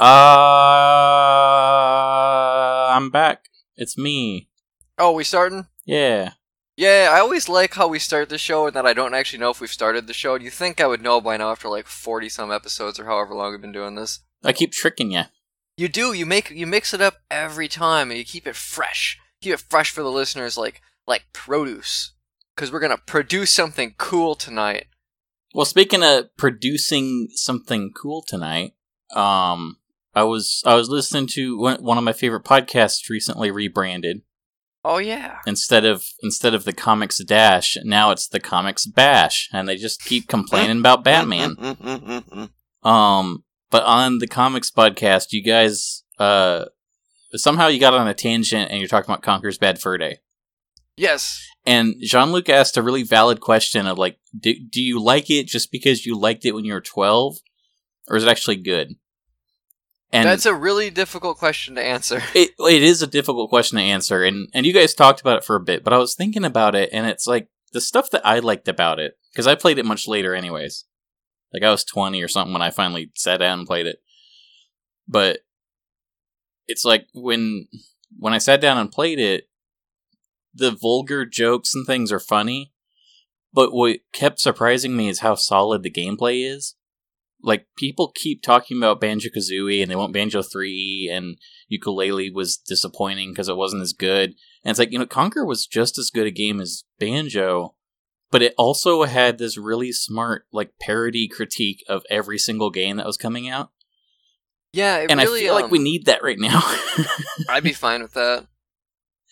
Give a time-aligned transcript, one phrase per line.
[0.00, 0.06] Uh,
[2.90, 3.50] I'm back.
[3.76, 4.48] It's me.
[4.96, 5.66] Oh, we starting?
[5.84, 6.30] Yeah.
[6.74, 9.50] Yeah, I always like how we start the show and that I don't actually know
[9.50, 10.36] if we've started the show.
[10.36, 13.50] You think I would know by now after like 40 some episodes or however long
[13.50, 14.20] we've been doing this.
[14.42, 15.24] I keep tricking you.
[15.76, 19.18] You do, you make you mix it up every time and you keep it fresh.
[19.42, 22.14] Keep it fresh for the listeners like like produce
[22.56, 24.86] cuz we're going to produce something cool tonight.
[25.52, 28.72] Well, speaking of producing something cool tonight,
[29.14, 29.76] um,
[30.14, 34.22] I was I was listening to one one of my favorite podcasts recently rebranded.
[34.84, 35.38] Oh yeah.
[35.46, 40.04] Instead of instead of the comics dash, now it's the comics bash, and they just
[40.04, 41.56] keep complaining about Batman.
[42.82, 46.64] Um, but on the comics podcast, you guys uh
[47.34, 50.18] somehow you got on a tangent and you're talking about Conker's Bad Fur Day.
[50.96, 51.40] yes.
[51.66, 55.46] And Jean Luc asked a really valid question of like, do, do you like it
[55.46, 57.36] just because you liked it when you were 12?
[58.08, 58.94] Or is it actually good?
[60.12, 62.22] And That's a really difficult question to answer.
[62.34, 64.24] it, it is a difficult question to answer.
[64.24, 66.74] And, and you guys talked about it for a bit, but I was thinking about
[66.74, 69.86] it and it's like the stuff that I liked about it, because I played it
[69.86, 70.84] much later anyways.
[71.52, 74.02] Like I was 20 or something when I finally sat down and played it.
[75.06, 75.40] But
[76.66, 77.66] it's like when
[78.18, 79.48] when I sat down and played it,
[80.54, 82.72] the vulgar jokes and things are funny,
[83.52, 86.74] but what kept surprising me is how solid the gameplay is.
[87.42, 91.36] Like people keep talking about Banjo Kazooie and they want Banjo Three and
[91.72, 94.34] Yooka-Laylee was disappointing because it wasn't as good.
[94.64, 97.74] And it's like you know, Conker was just as good a game as Banjo,
[98.30, 103.06] but it also had this really smart like parody critique of every single game that
[103.06, 103.70] was coming out.
[104.72, 106.60] Yeah, it and really I feel like we um, need that right now.
[107.48, 108.46] I'd be fine with that.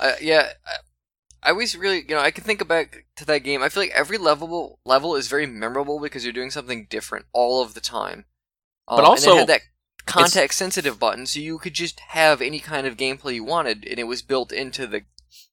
[0.00, 0.48] Uh, yeah,
[1.42, 3.62] I, always really, you know, I can think back to that game.
[3.62, 7.62] I feel like every level level is very memorable because you're doing something different all
[7.62, 8.25] of the time.
[8.86, 9.61] But Um, also, and it had that
[10.06, 13.98] context sensitive button, so you could just have any kind of gameplay you wanted, and
[13.98, 15.03] it was built into the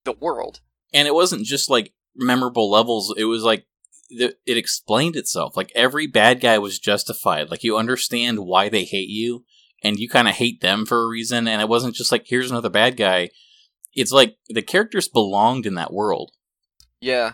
[0.03, 0.61] the world.
[0.93, 3.65] and it wasn't just like memorable levels it was like
[4.09, 9.09] it explained itself like every bad guy was justified like you understand why they hate
[9.09, 9.43] you
[9.83, 12.49] and you kind of hate them for a reason and it wasn't just like here's
[12.51, 13.29] another bad guy
[13.95, 16.31] it's like the characters belonged in that world
[17.01, 17.33] Yeah,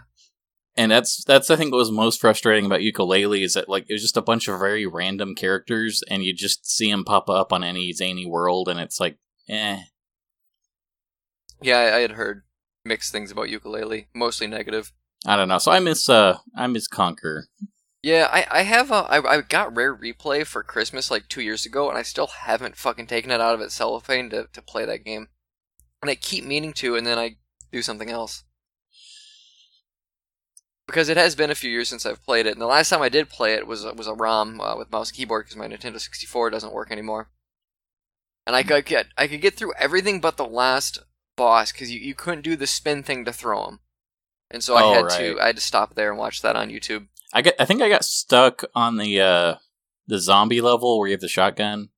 [0.78, 3.94] and that's that's i think what was most frustrating about Yooka-Laylee is that like it
[3.94, 7.52] was just a bunch of very random characters and you just see them pop up
[7.52, 9.18] on any zany world and it's like
[9.50, 9.80] eh
[11.64, 12.44] yeah, I, I had heard
[12.84, 14.92] mixed things about Yooka-Laylee, mostly negative.
[15.26, 17.44] i don't know so i miss uh i miss Conker
[18.04, 21.68] Yeah, I, I have a I, I got Rare Replay for Christmas like two years
[21.68, 24.86] ago, and I still haven't fucking taken it out of its cellophane to, to play
[24.86, 25.28] that game.
[26.02, 27.38] And I keep meaning to, and then I
[27.72, 28.44] do something else.
[30.88, 33.02] Because it has been a few years since I've played it, and the last time
[33.02, 35.68] I did play it was was a ROM uh, with mouse and keyboard because my
[35.68, 37.30] Nintendo 64 doesn't work anymore.
[38.46, 41.00] And I could get I could get through everything but the last
[41.38, 43.80] boss because you, you couldn't do the spin thing to throw him,
[44.50, 45.18] and so I Oh, had right.
[45.20, 47.08] to I had to stop there and watch that on YouTube.
[47.32, 47.54] I got.
[47.58, 49.56] I think I got stuck on the uh
[50.08, 51.90] the zombie level where you have the shotgun.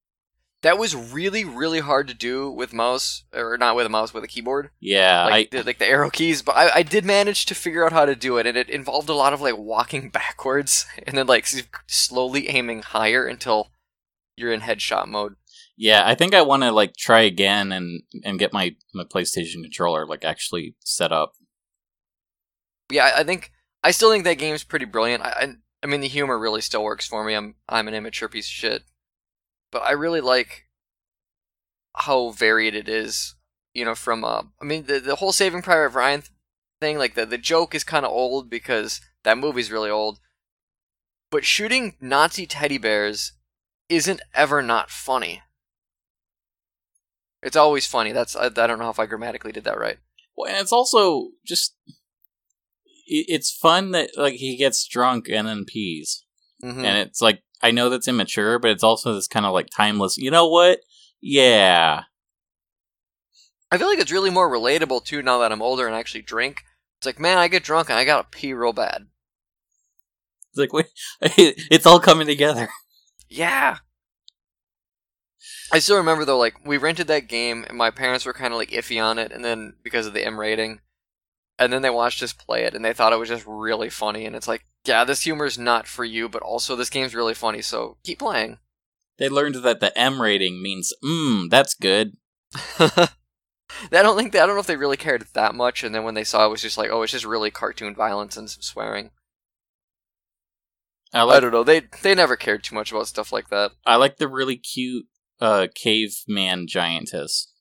[0.63, 4.23] That was really, really hard to do with mouse, or not with a mouse, with
[4.23, 6.41] a keyboard, Yeah, like I the, like the arrow keys.
[6.41, 9.09] But I, I did manage to figure out how to do it, and it involved
[9.09, 11.47] a lot of like walking backwards and then like
[11.87, 13.69] slowly aiming higher until
[14.35, 15.35] you're in headshot mode.
[15.77, 16.01] yeah.
[16.05, 20.07] I think I want to like try again and and get my my PlayStation controller
[20.07, 21.33] like actually set up.
[22.89, 23.51] Yeah, I, I think
[23.83, 25.23] I still think that game's pretty brilliant.
[25.23, 25.53] I, I
[25.83, 27.33] I mean the humor really still works for me.
[27.33, 28.83] I'm I'm an immature piece of shit,
[29.73, 30.67] but I really like
[31.95, 33.35] how varied it is.
[33.73, 36.23] You know, from uh, I mean the the whole Saving Private Ryan
[36.79, 40.19] thing, like the the joke is kind of old because that movie's really old.
[41.31, 43.33] But shooting Nazi teddy bears
[43.89, 45.41] isn't ever not funny.
[47.41, 48.11] It's always funny.
[48.11, 49.97] That's I, I don't know if I grammatically did that right.
[50.37, 51.75] Well, and it's also just
[53.05, 56.22] it's fun that like he gets drunk and then pees,
[56.63, 56.83] Mhm.
[56.85, 60.17] and it's like I know that's immature, but it's also this kind of like timeless.
[60.17, 60.79] You know what?
[61.21, 62.03] Yeah,
[63.71, 66.21] I feel like it's really more relatable too now that I'm older and I actually
[66.21, 66.63] drink.
[66.99, 69.07] It's like, man, I get drunk and I gotta pee real bad.
[70.51, 70.87] it's like wait,
[71.21, 72.69] it's all coming together.
[73.29, 73.79] Yeah.
[75.71, 78.57] I still remember though, like we rented that game and my parents were kind of
[78.59, 80.79] like iffy on it, and then because of the M rating,
[81.59, 84.25] and then they watched us play it and they thought it was just really funny.
[84.25, 87.33] And it's like, yeah, this humor is not for you, but also this game's really
[87.33, 88.57] funny, so keep playing.
[89.17, 92.17] They learned that the M rating means mmm, that's good.
[92.79, 93.07] I
[93.91, 96.13] don't think they, I don't know if they really cared that much, and then when
[96.13, 98.61] they saw it, it was just like, oh, it's just really cartoon violence and some
[98.61, 99.11] swearing.
[101.13, 101.63] I I don't know.
[101.63, 103.71] They they never cared too much about stuff like that.
[103.85, 105.05] I like the really cute
[105.39, 107.51] uh, caveman giantess.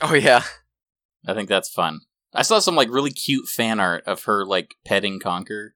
[0.00, 0.44] Oh yeah.
[1.26, 2.00] I think that's fun.
[2.34, 5.70] I saw some like really cute fan art of her like petting Conker.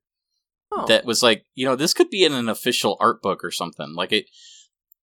[0.73, 0.87] Oh.
[0.87, 3.95] That was like, you know, this could be in an official art book or something.
[3.95, 4.27] Like it.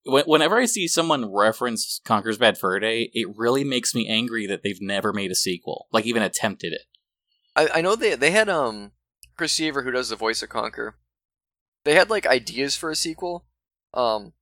[0.05, 4.61] Whenever I see someone reference Conker's Bad Fur Day, it really makes me angry that
[4.61, 6.81] they've never made a sequel, like even attempted it.
[7.55, 8.91] I, I know they they had um
[9.37, 10.95] Chris Seavor who does the voice of Conker.
[11.85, 13.45] They had like ideas for a sequel.
[13.93, 14.33] Um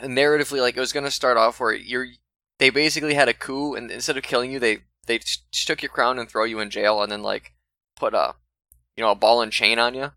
[0.00, 2.06] and narratively like it was gonna start off where you're
[2.58, 5.20] they basically had a coup and instead of killing you they they
[5.50, 7.52] took your crown and throw you in jail and then like
[7.96, 8.34] put a
[8.96, 10.12] you know a ball and chain on you.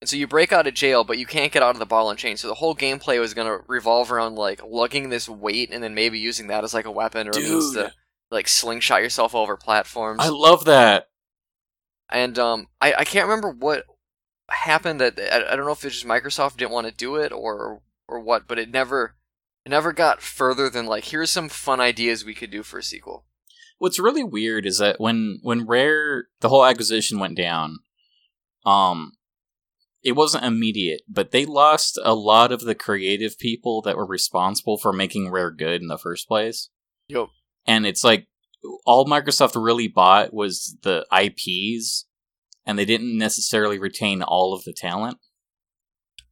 [0.00, 2.08] And so you break out of jail, but you can't get out of the ball
[2.08, 2.38] and chain.
[2.38, 6.18] So the whole gameplay was gonna revolve around like lugging this weight and then maybe
[6.18, 7.92] using that as like a weapon or a means to
[8.30, 10.20] like slingshot yourself over platforms.
[10.22, 11.08] I love that.
[12.08, 13.84] and um, I, I can't remember what
[14.48, 15.00] happened.
[15.00, 17.82] That I, I don't know if it's just Microsoft didn't want to do it or
[18.08, 19.16] or what, but it never
[19.66, 22.82] it never got further than like here's some fun ideas we could do for a
[22.82, 23.26] sequel.
[23.80, 27.78] What's really weird is that when when Rare the whole acquisition went down,
[28.66, 29.12] um,
[30.02, 34.76] it wasn't immediate, but they lost a lot of the creative people that were responsible
[34.76, 36.68] for making Rare good in the first place.
[37.08, 37.28] Yep.
[37.66, 38.26] And it's like
[38.84, 42.04] all Microsoft really bought was the IPs,
[42.66, 45.16] and they didn't necessarily retain all of the talent.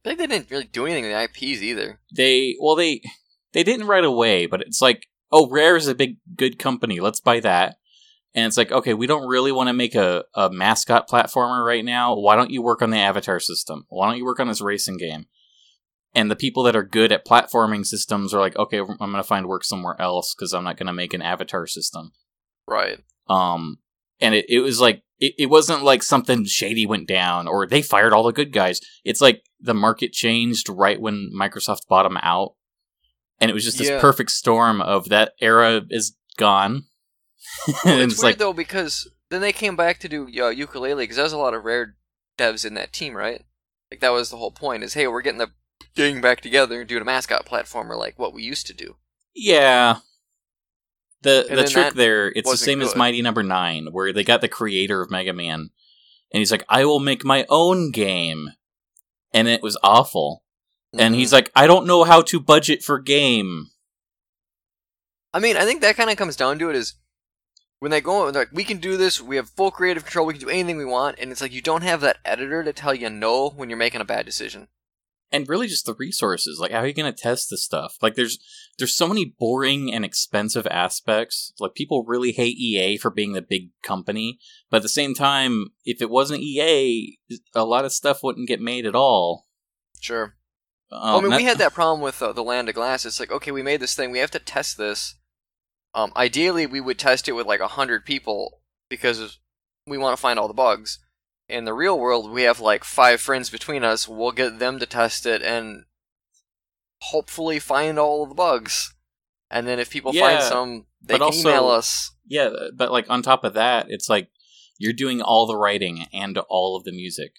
[0.05, 1.99] I think they didn't really do anything with the IPs either.
[2.15, 3.01] They well they
[3.53, 7.19] they didn't right away, but it's like oh Rare is a big good company, let's
[7.19, 7.77] buy that.
[8.35, 11.83] And it's like okay, we don't really want to make a, a mascot platformer right
[11.83, 12.15] now.
[12.15, 13.85] Why don't you work on the Avatar system?
[13.89, 15.25] Why don't you work on this racing game?
[16.15, 19.23] And the people that are good at platforming systems are like, okay, I'm going to
[19.23, 22.13] find work somewhere else because I'm not going to make an Avatar system.
[22.67, 22.97] Right.
[23.27, 23.77] Um,
[24.19, 27.81] and it, it was like it, it wasn't like something shady went down or they
[27.81, 28.81] fired all the good guys.
[29.03, 32.55] It's like the market changed right when Microsoft bought them out,
[33.41, 33.99] and it was just this Yeah.
[34.01, 36.85] perfect storm of that era is gone.
[37.67, 40.97] Well, it's, it's weird like though because then they came back to do uh, Yooka-Laylee
[40.99, 41.95] because there's a lot of rare
[42.37, 43.43] devs in that team, right?
[43.91, 45.51] Like that was the whole point is hey we're getting the
[45.95, 48.95] gang back together and doing a mascot platformer like what we used to do.
[49.35, 49.97] yeah.
[51.21, 52.95] The And the trick there, it's the same as.
[52.95, 55.69] Mighty Number Nine, where they got the creator of Mega Man,
[56.31, 58.51] and he's like, "I will make my own game,"
[59.33, 60.43] and it was awful.
[60.93, 61.17] And Mhm.
[61.17, 63.69] he's like, "I don't know how to budget for game."
[65.33, 66.95] I mean, I think that kind of comes down to it is
[67.79, 70.41] when they go like, we can do this, we have full creative control, we can
[70.41, 73.09] do anything we want, and it's like you don't have that editor to tell you
[73.09, 74.67] no when you're making a bad decision.
[75.31, 78.15] and really just the resources like how are you going to test this stuff like
[78.15, 78.39] there's
[78.79, 83.41] there's so many boring and expensive aspects like people really hate ea for being the
[83.43, 84.39] big company
[84.71, 87.19] but at the same time if it wasn't ea
[87.53, 89.45] a lot of stuff wouldn't get made at all
[90.01, 90.35] Sure.
[90.91, 93.05] Um, I mean, that- we had that problem with uh, the Land of Glass.
[93.05, 95.15] It's like, okay, we made this thing, we have to test this.
[95.93, 99.39] Um, ideally, we would test it with like a hundred people because
[99.87, 100.99] we want to find all the bugs.
[101.47, 104.07] In the real world, we have like five friends between us.
[104.07, 105.85] We'll get them to test it and
[107.01, 108.93] hopefully find all of the bugs.
[109.49, 112.11] And then if people find some, they can also- email us.
[112.27, 114.29] yeah but like on top of that it's like
[114.77, 117.31] you're doing all the writing and all of the music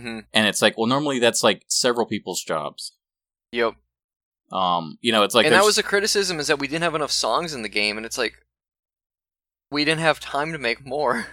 [0.00, 2.96] hmm and it's like well normally that's like several people's jobs
[3.52, 3.74] Yep.
[4.50, 6.94] um you know it's like and that was a criticism is that we didn't have
[6.94, 8.34] enough songs in the game, and it's like
[9.70, 11.26] we didn't have time to make more.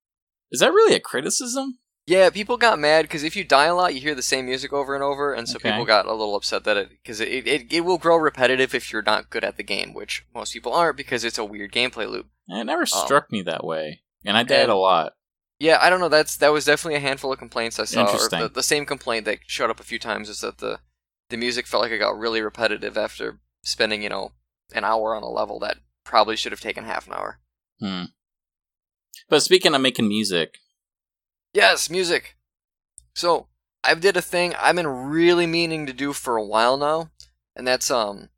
[0.50, 3.94] is that really a criticism Yeah, people got mad because if you die a lot,
[3.94, 5.70] you hear the same music over and over, and so Okay.
[5.70, 8.92] people got a little upset that it because it, it it will grow repetitive if
[8.92, 12.08] you're not good at the game, which most people aren't because it's a weird gameplay
[12.08, 12.26] loop.
[12.48, 15.12] It never Um, struck me that way, and I died a lot.
[15.64, 16.10] Yeah, I don't know.
[16.10, 18.04] That's that was definitely a handful of complaints I saw.
[18.04, 20.80] Or the, the same complaint that showed up a few times is that the
[21.30, 24.32] the music felt like it got really repetitive after spending you know
[24.74, 27.40] an hour on a level that probably should have taken half an hour.
[27.80, 28.04] Hmm.
[29.30, 30.58] But speaking of making music,
[31.54, 32.36] Yes, music.
[33.14, 33.46] So
[33.82, 37.10] I did a thing I've been really meaning to do for a while now,
[37.56, 38.28] and that's um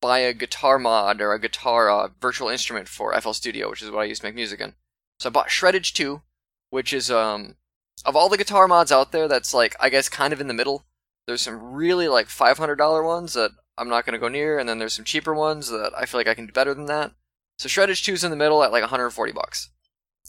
[0.00, 3.90] buy a guitar mod or a guitar uh, virtual instrument for FL Studio, which is
[3.90, 4.72] what I used to make music in.
[5.18, 6.22] So I bought Shreddage 2,
[6.70, 7.56] which is um
[8.04, 10.54] of all the guitar mods out there, that's like I guess kind of in the
[10.54, 10.86] middle.
[11.26, 14.68] There's some really like five hundred dollar ones that I'm not gonna go near, and
[14.68, 17.12] then there's some cheaper ones that I feel like I can do better than that.
[17.58, 19.68] So Shreddage 2 is in the middle at like 140 bucks.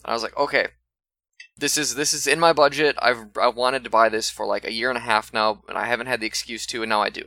[0.04, 0.68] I was like, okay,
[1.58, 2.98] this is this is in my budget.
[3.02, 5.78] I've I wanted to buy this for like a year and a half now, and
[5.78, 7.26] I haven't had the excuse to, and now I do.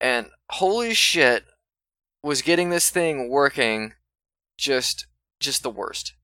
[0.00, 1.44] And holy shit,
[2.22, 3.94] was getting this thing working
[4.58, 5.06] just
[5.40, 6.14] just the worst.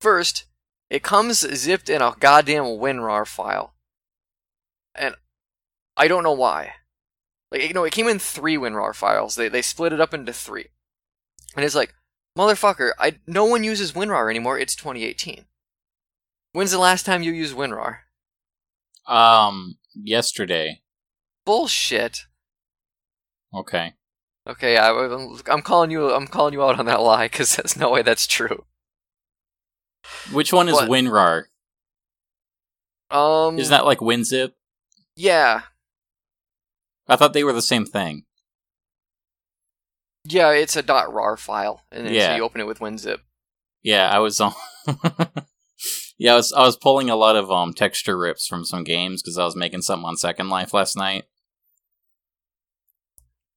[0.00, 0.46] First,
[0.90, 3.74] it comes zipped in a goddamn WinRAR file.
[4.94, 5.14] And
[5.96, 6.74] I don't know why.
[7.52, 9.36] Like you know, it came in three WinRAR files.
[9.36, 10.66] They they split it up into three,
[11.56, 11.94] and it's like,
[12.38, 14.58] motherfucker, I no one uses WinRAR anymore.
[14.58, 15.46] It's 2018.
[16.52, 17.98] When's the last time you used WinRAR?
[19.06, 20.82] Um, yesterday.
[21.44, 22.26] Bullshit.
[23.52, 23.94] Okay.
[24.48, 24.90] Okay, I,
[25.48, 26.12] I'm calling you.
[26.12, 28.64] I'm calling you out on that lie because there's no way that's true.
[30.32, 30.88] Which one is What?
[30.88, 31.44] WinRAR?
[33.10, 34.52] Um, Isn't that like WinZip?
[35.16, 35.62] yeah,
[37.08, 38.24] I thought they were the same thing.
[40.24, 40.50] yeah.
[40.52, 42.36] It's a .rar file, and then so Yeah.
[42.36, 43.18] you open it with WinZip.
[43.82, 44.54] Yeah, I was um
[46.18, 49.22] Yeah, I was I was pulling a lot of um texture rips from some games
[49.22, 51.24] because I was making something on Second Life last night.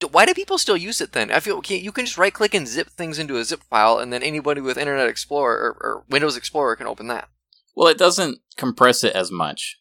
[0.07, 1.31] Why do people still use it then?
[1.31, 3.99] I feel okay, you can just right click and zip things into a zip file,
[3.99, 7.29] and then anybody with Internet Explorer or, or Windows Explorer can open that.
[7.75, 9.79] Well, it doesn't compress it as much.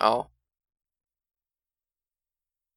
[0.00, 0.28] Oh.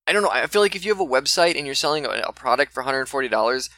[0.07, 0.29] I don't know.
[0.29, 2.83] I feel like if you have a website and you're selling a, a product for
[2.83, 3.69] $140,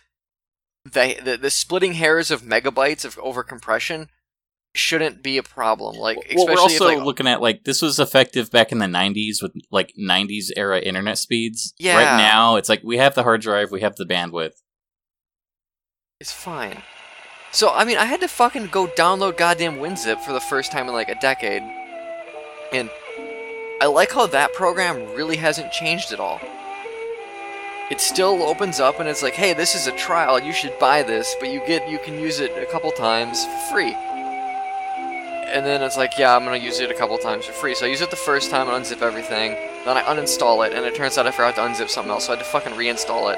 [0.85, 4.07] the, the the splitting hairs of megabytes of overcompression
[4.75, 5.95] shouldn't be a problem.
[5.95, 8.85] Like, well, we're also if, like, looking at like this was effective back in the
[8.85, 11.73] '90s with like '90s era internet speeds.
[11.77, 11.97] Yeah.
[11.97, 14.61] Right now, it's like we have the hard drive, we have the bandwidth.
[16.19, 16.81] It's fine.
[17.51, 20.87] So, I mean, I had to fucking go download goddamn WinZip for the first time
[20.87, 21.61] in like a decade.
[22.71, 22.89] And
[23.79, 26.39] I like how that program really hasn't changed at all.
[27.91, 31.03] It still opens up and it's like, hey, this is a trial, you should buy
[31.03, 33.95] this, but you get you can use it a couple times for free.
[35.53, 37.75] And then it's like, yeah, I'm gonna use it a couple times for free.
[37.75, 39.51] So I use it the first time and unzip everything.
[39.85, 42.33] Then I uninstall it, and it turns out I forgot to unzip something else, so
[42.33, 43.37] I had to fucking reinstall it.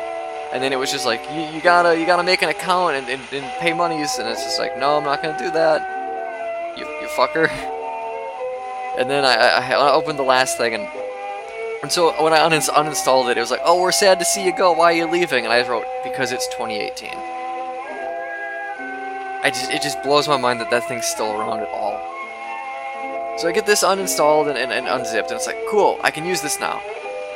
[0.53, 1.21] And then it was just like,
[1.53, 4.59] you, gotta you gotta make an account and, and, and pay monies, and it's just
[4.59, 6.77] like, no, I'm not gonna do that.
[6.77, 7.49] You, you fucker.
[8.97, 10.87] And then I, I, I opened the last thing, and
[11.83, 14.45] and so when I uninst- uninstalled it, it was like, oh, we're sad to see
[14.45, 14.71] you go.
[14.71, 15.43] Why are you leaving?
[15.43, 17.34] And I wrote, because it's 2018.
[19.45, 22.01] I just it just blows my mind that that thing's still around at all.
[23.37, 26.25] So I get this uninstalled and, and, and unzipped, and it's like, cool, I can
[26.25, 26.81] use this now.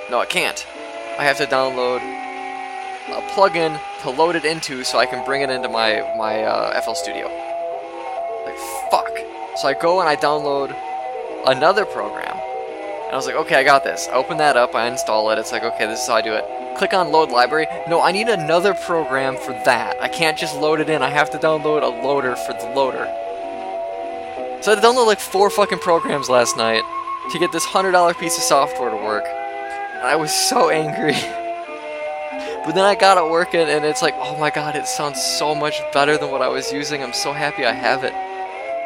[0.09, 0.65] No, I can't.
[1.19, 1.97] I have to download
[3.09, 6.81] a plugin to load it into so I can bring it into my my uh,
[6.81, 7.27] FL Studio.
[8.43, 8.57] Like
[8.89, 9.15] fuck.
[9.57, 10.75] So I go and I download
[11.45, 12.39] another program,
[13.09, 14.07] and I was like, okay, I got this.
[14.07, 15.39] I open that up, I install it.
[15.39, 16.45] It's like, okay, this is how I do it.
[16.77, 17.65] Click on load library.
[17.87, 19.99] No, I need another program for that.
[19.99, 21.01] I can't just load it in.
[21.01, 23.05] I have to download a loader for the loader.
[24.61, 26.83] So I had to download like four fucking programs last night
[27.31, 29.25] to get this hundred dollar piece of software to work.
[29.25, 31.17] And I was so angry.
[32.63, 35.55] But then I got it working, and it's like, oh my god, it sounds so
[35.55, 37.01] much better than what I was using.
[37.01, 38.13] I'm so happy I have it.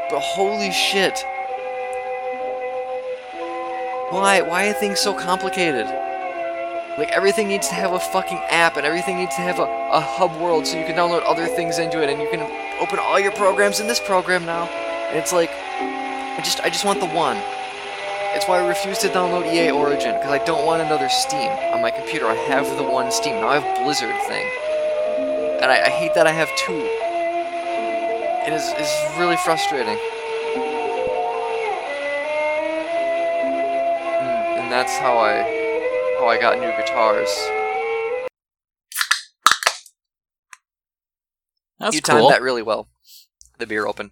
[0.10, 1.26] But holy shit.
[4.14, 4.42] Why?
[4.42, 5.88] Why are things so complicated?
[7.00, 10.00] Like, everything needs to have a fucking app, and everything needs to have a, a
[10.00, 12.42] hub world so you can download other things into it, and you can
[12.80, 14.66] open all your programs in this program now.
[15.10, 17.38] And it's like, I just, I just want the one.
[18.38, 21.82] It's why I refuse to download EA Origin, because I don't want another Steam on
[21.82, 22.28] my computer.
[22.28, 23.42] I have the one Steam.
[23.42, 24.46] Now I have Blizzard thing.
[25.58, 26.86] And I, I hate that I have two.
[28.46, 29.98] It is it's really frustrating.
[34.74, 35.44] That's how I
[36.18, 37.30] how I got new guitars.
[41.80, 42.22] That's you cool.
[42.22, 42.90] timed that really well.
[43.60, 44.10] The beer open.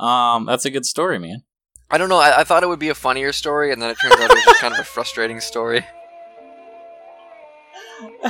[0.00, 1.44] Um, that's a good story, man.
[1.88, 2.18] I don't know.
[2.18, 4.34] I, I thought it would be a funnier story, and then it turns out it
[4.34, 5.86] was just kind of a frustrating story.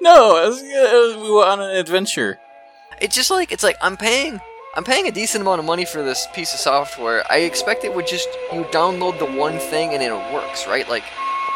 [0.00, 2.38] no, it was, it was, we were on an adventure.
[3.00, 4.40] It's just like it's like I'm paying
[4.78, 7.24] I'm paying a decent amount of money for this piece of software.
[7.28, 10.88] I expect it would just you download the one thing and it works, right?
[10.88, 11.02] Like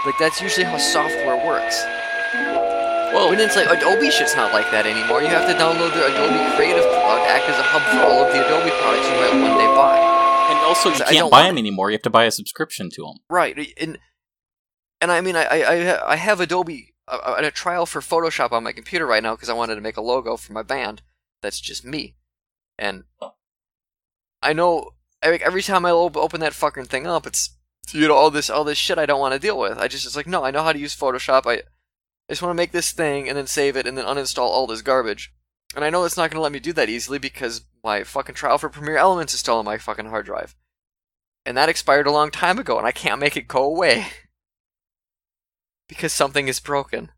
[0.04, 1.80] like that's usually how software works.
[3.14, 5.22] Well, When it's like Adobe shit's not like that anymore.
[5.22, 8.32] You have to download the Adobe Creative Cloud act as a hub for all of
[8.32, 10.02] the Adobe products you might one day buy.
[10.50, 11.90] and also you can't buy them anymore.
[11.90, 13.18] You have to buy a subscription to them.
[13.30, 14.00] Right, and
[15.00, 18.00] and I mean I I I have Adobe uh, uh, at a, a trial for
[18.00, 20.64] Photoshop on my computer right now because I wanted to make a logo for my
[20.64, 21.02] band.
[21.40, 22.16] That's just me,
[22.78, 23.04] and
[24.42, 24.90] I know
[25.22, 27.50] every, time I open that fucking thing up, it's
[27.92, 29.78] you know all this all this shit I don't want to deal with.
[29.78, 31.46] I just it's like no, I know how to use Photoshop.
[31.46, 31.62] I, I
[32.30, 34.82] just want to make this thing and then save it and then uninstall all this
[34.82, 35.32] garbage.
[35.74, 38.34] And I know it's not going to let me do that easily because my fucking
[38.34, 40.54] trial for Premiere Elements is still on my fucking hard drive.
[41.46, 44.06] And that expired a long time ago and I can't make it go away.
[45.88, 47.10] because something is broken.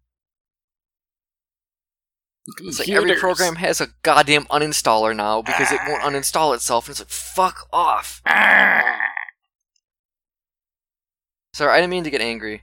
[2.47, 6.93] It's like every program has a goddamn uninstaller now because it won't uninstall itself and
[6.93, 8.21] it's like fuck off.
[8.27, 8.99] Ah.
[11.55, 12.63] Sorry, I didn't mean to get angry.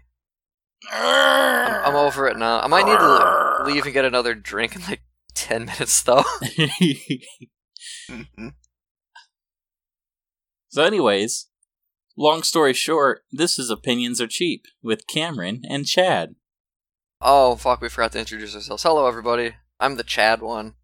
[0.91, 2.59] I'm, I'm over it now.
[2.59, 5.01] I might need to leave and get another drink in like
[5.33, 6.23] ten minutes, though.
[10.69, 11.47] so, anyways,
[12.17, 16.35] long story short, this is Opinions Are Cheap with Cameron and Chad.
[17.21, 18.83] oh fuck, we forgot to introduce ourselves.
[18.83, 19.53] Hello, everybody.
[19.81, 20.75] I'm the Chad one.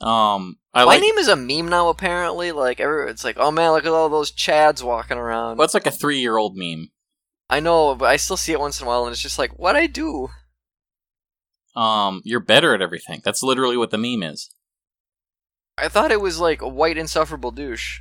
[0.00, 1.00] Um, I My like.
[1.00, 1.88] name is a meme now.
[1.88, 5.56] Apparently, like every, it's like, oh man, look at all those Chads walking around.
[5.56, 6.90] What's like a three-year-old meme?
[7.48, 9.58] I know, but I still see it once in a while, and it's just like,
[9.58, 10.28] what I do?
[11.76, 13.20] Um, you're better at everything.
[13.24, 14.50] That's literally what the meme is.
[15.76, 18.00] I thought it was like a white insufferable douche.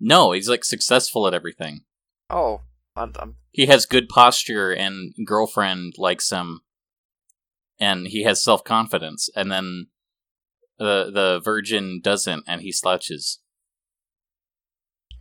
[0.00, 1.80] No, he's like successful at everything.
[2.30, 2.62] Oh,
[2.94, 6.60] I'm, I'm He has good posture, and girlfriend likes him,
[7.78, 9.28] and he has self confidence.
[9.34, 9.86] And then
[10.78, 13.40] the the virgin doesn't, and he slouches.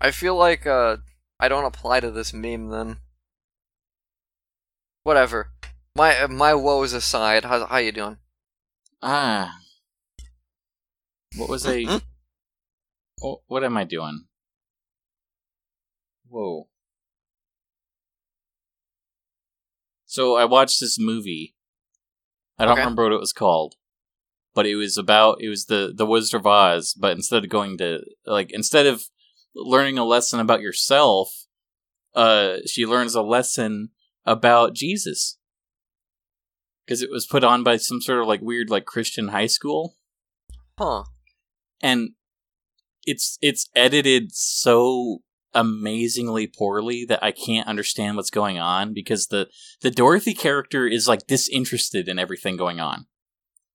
[0.02, 0.98] I feel like uh,
[1.40, 2.98] I don't apply to this meme then.
[5.04, 5.52] Whatever.
[5.96, 8.18] My uh, my woes aside, how how you doing?
[9.02, 9.56] Ah,
[11.38, 12.02] what was I?
[13.24, 14.26] oh, what am I doing?
[16.28, 16.68] Whoa.
[20.06, 21.55] So I watched this movie.
[22.58, 22.82] I don't Okay.
[22.82, 23.76] remember what it was called,
[24.54, 26.94] but it was about it was the the Wizard of Oz.
[26.94, 29.06] But instead of going to like instead of
[29.56, 31.46] learning a lesson about yourself,
[32.14, 33.90] uh, she learns a lesson
[34.26, 35.38] about Jesus
[36.86, 39.96] because it was put on by some sort of like weird like Christian high school
[40.78, 41.04] Huh?
[41.82, 42.12] and
[43.06, 45.22] it's it's edited so
[45.56, 49.48] amazingly poorly that I can't understand what's going on because the
[49.82, 53.08] the Dorothy character is like disinterested in everything going on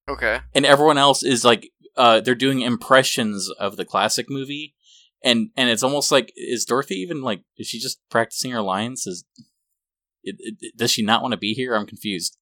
[0.09, 0.41] Okay.
[0.55, 4.75] and everyone else is like uh they're doing impressions of the classic movie
[5.25, 9.07] and and it's almost like is Dorothy even like is she just practicing her lines
[9.07, 9.25] is
[10.23, 12.37] it, it, does she not want to be here I'm confused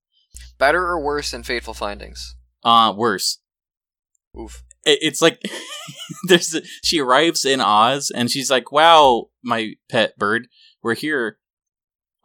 [0.58, 2.34] Better or worse than Fateful Findings?
[2.64, 3.38] uh worse
[4.38, 4.62] Oof.
[4.84, 5.42] It, it's like
[6.28, 10.48] there's a, she arrives in Oz and she's like, "Wow, my pet bird,
[10.82, 11.38] we're here.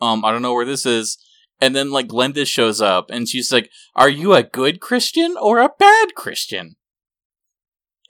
[0.02, 1.18] Um, I don't know where this is."
[1.62, 5.60] And then like Glenda shows up and she's like, "Are you a good Christian or
[5.60, 6.76] a bad Christian?"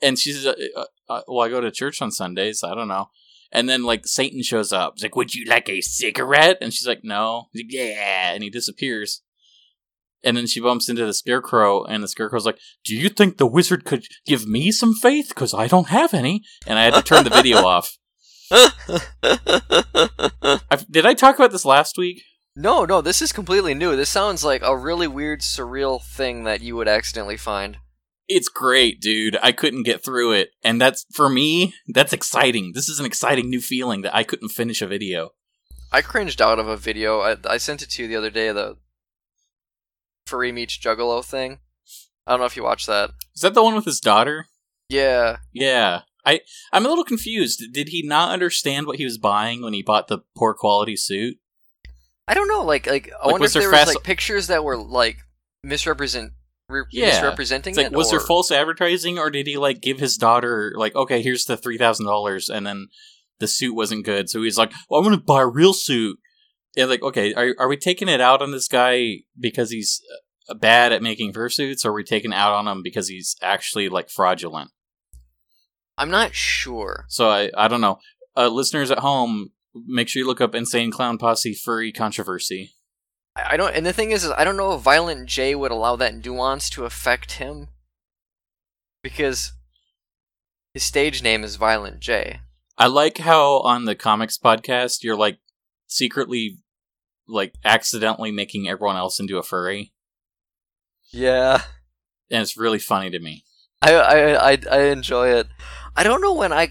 [0.02, 2.62] And she's, uh, uh, uh, "Well, I go to church on Sundays.
[2.62, 3.10] I don't know."
[3.52, 4.94] And then like Satan shows up.
[4.96, 8.50] He's like, "Would you like a cigarette?" And she's like, "No." Like, "Yeah," and he
[8.50, 9.22] disappears.
[10.24, 13.46] And then she bumps into the scarecrow, and the scarecrow's like, "Do you think the
[13.46, 15.28] wizard could give me some faith?
[15.28, 17.98] Because I don't have any." And I had to turn the video off.
[18.50, 18.70] i
[20.90, 22.22] did I talk about this last week?
[22.56, 23.96] no, no, this is completely new.
[23.96, 27.78] This sounds like a really weird, surreal thing that you would accidentally find.
[28.28, 29.36] It's great, dude.
[29.42, 31.74] I couldn't get through it, and that's for me.
[31.88, 32.72] That's exciting.
[32.74, 35.30] This is an exciting new feeling that I couldn't finish a video.
[35.92, 37.20] I cringed out of a video.
[37.20, 38.50] I, I sent it to you the other day.
[38.52, 38.76] The
[40.26, 41.58] furry meets juggalo thing.
[42.26, 43.10] I don't know if you watched that.
[43.34, 44.46] Is that the one with his daughter?
[44.88, 46.02] Yeah, Yeah.
[46.26, 46.40] I
[46.72, 47.62] I'm a little confused.
[47.72, 51.36] Did he not understand what he was buying when he bought the poor quality suit?
[52.26, 52.62] I don't know.
[52.62, 55.18] Like, like I Like, wonder if there there was fast- like pictures that were like
[55.62, 56.32] misrepresent,
[56.70, 57.06] re- Yeah.
[57.10, 57.92] misrepresenting It's like, it.
[57.92, 61.58] was there false advertising, or did he like give his daughter like, okay, here's the
[61.58, 62.88] three thousand dollars, and then
[63.40, 66.18] the suit wasn't good, so he's like, well, I'm gonna buy a real suit.
[66.76, 70.00] And like, okay, are are we taking it out on this guy because he's
[70.48, 73.36] uh, bad at making fursuits, or are we taking it out on him because he's
[73.42, 74.70] actually like fraudulent?
[75.96, 77.06] I'm not sure.
[77.08, 77.98] So I I don't know.
[78.36, 82.74] Uh, listeners at home, make sure you look up Insane Clown Posse furry controversy.
[83.36, 83.74] I, I don't.
[83.74, 86.68] And the thing is, is I don't know if Violent J would allow that nuance
[86.70, 87.68] to affect him
[89.02, 89.52] because
[90.72, 92.40] his stage name is Violent J.
[92.76, 95.38] I like how on the comics podcast you're like
[95.86, 96.58] secretly
[97.26, 99.92] like accidentally making everyone else into a furry,
[101.12, 101.62] Yeah.
[102.30, 103.44] and it's really funny to me.
[103.82, 105.46] I, I I I enjoy it.
[105.96, 106.68] I don't know when I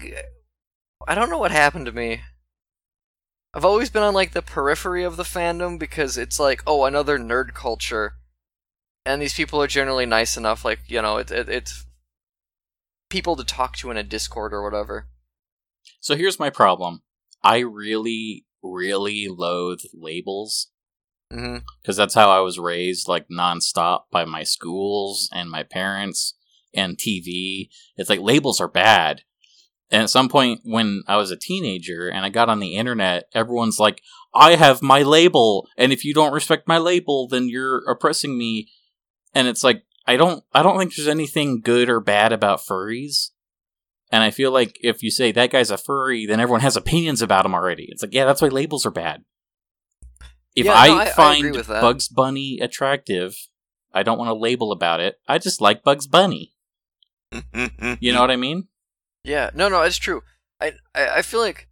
[1.06, 2.20] I don't know what happened to me.
[3.54, 7.18] I've always been on like the periphery of the fandom because it's like, oh, another
[7.18, 8.14] nerd culture.
[9.06, 11.86] And these people are generally nice enough like, you know, it, it it's
[13.10, 15.06] people to talk to in a Discord or whatever.
[16.00, 17.02] So here's my problem.
[17.44, 20.70] I really, really loathe labels
[21.32, 21.58] mm-hmm.
[21.80, 26.34] because that's how I was raised, like nonstop by my schools and my parents
[26.74, 27.68] and TV.
[27.96, 29.22] It's like labels are bad.
[29.90, 33.24] And at some point when I was a teenager and I got on the internet,
[33.34, 34.02] everyone's like,
[34.34, 38.68] I have my label, and if you don't respect my label, then you're oppressing me.
[39.32, 43.30] And it's like, I don't I don't think there's anything good or bad about furries.
[44.12, 47.20] And I feel like if you say that guy's a furry, then everyone has opinions
[47.22, 47.86] about him already.
[47.90, 49.24] It's like, yeah, that's why labels are bad.
[50.54, 51.66] if Yeah, I no, I- I find that.
[51.80, 53.34] Bugs Bunny attractive,
[53.92, 55.16] I don't want to label about it.
[55.26, 56.52] I just like Bugs Bunny.
[58.00, 58.68] You know what I mean?
[59.24, 60.22] Yeah, no, no, it's true.
[60.60, 61.68] I, I, I feel like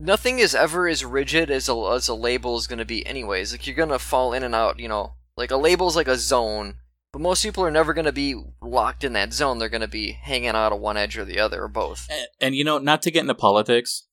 [0.00, 3.52] nothing is ever as rigid as a as a label is going to be, anyways.
[3.52, 5.14] Like you're gonna fall in and out, you know.
[5.36, 6.76] Like a label's like a zone,
[7.12, 9.58] but most people are never going to be locked in that zone.
[9.58, 12.06] They're going to be hanging out of one edge or the other, or both.
[12.10, 14.06] And, and you know, not to get into politics,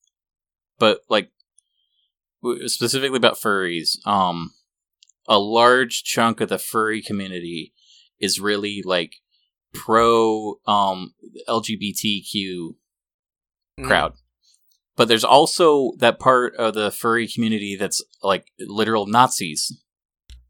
[0.77, 1.31] but like
[2.65, 4.51] specifically about furries, um,
[5.27, 7.73] a large chunk of the furry community
[8.19, 9.15] is really like
[9.73, 11.13] pro um
[11.47, 12.75] LGBTQ
[13.79, 13.85] Mhm.
[13.87, 14.13] crowd.
[14.97, 19.81] But there's also that part of the furry community that's like literal Nazis.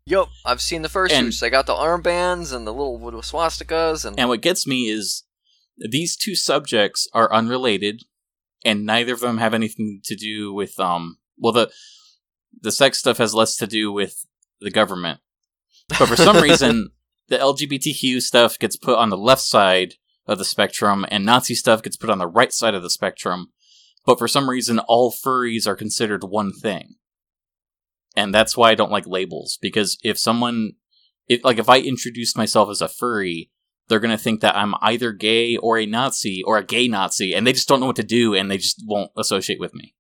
[0.05, 1.39] Yup, I've seen the first And- suits.
[1.39, 5.23] They got the armbands and the little little swastikas, and, And what gets me is
[5.77, 8.03] these two subjects are unrelated,
[8.65, 11.17] and neither of them have anything to do with um.
[11.38, 11.71] Well, the
[12.62, 14.25] the sex stuff has less to do with
[14.59, 15.19] the government,
[15.88, 16.89] but for some reason,
[17.29, 21.81] the LGBTQ stuff gets put on the left side of the spectrum, and Nazi stuff
[21.83, 23.51] gets put on the right side of the spectrum.
[24.05, 26.95] But for some reason, all furries are considered one thing,
[28.15, 29.57] and that's why I don't like labels.
[29.61, 30.73] Because if someone,
[31.27, 33.51] if like if I introduced myself as a furry,
[33.87, 37.45] they're gonna think that I'm either gay or a Nazi or a gay Nazi, and
[37.45, 39.95] they just don't know what to do, and they just won't associate with me.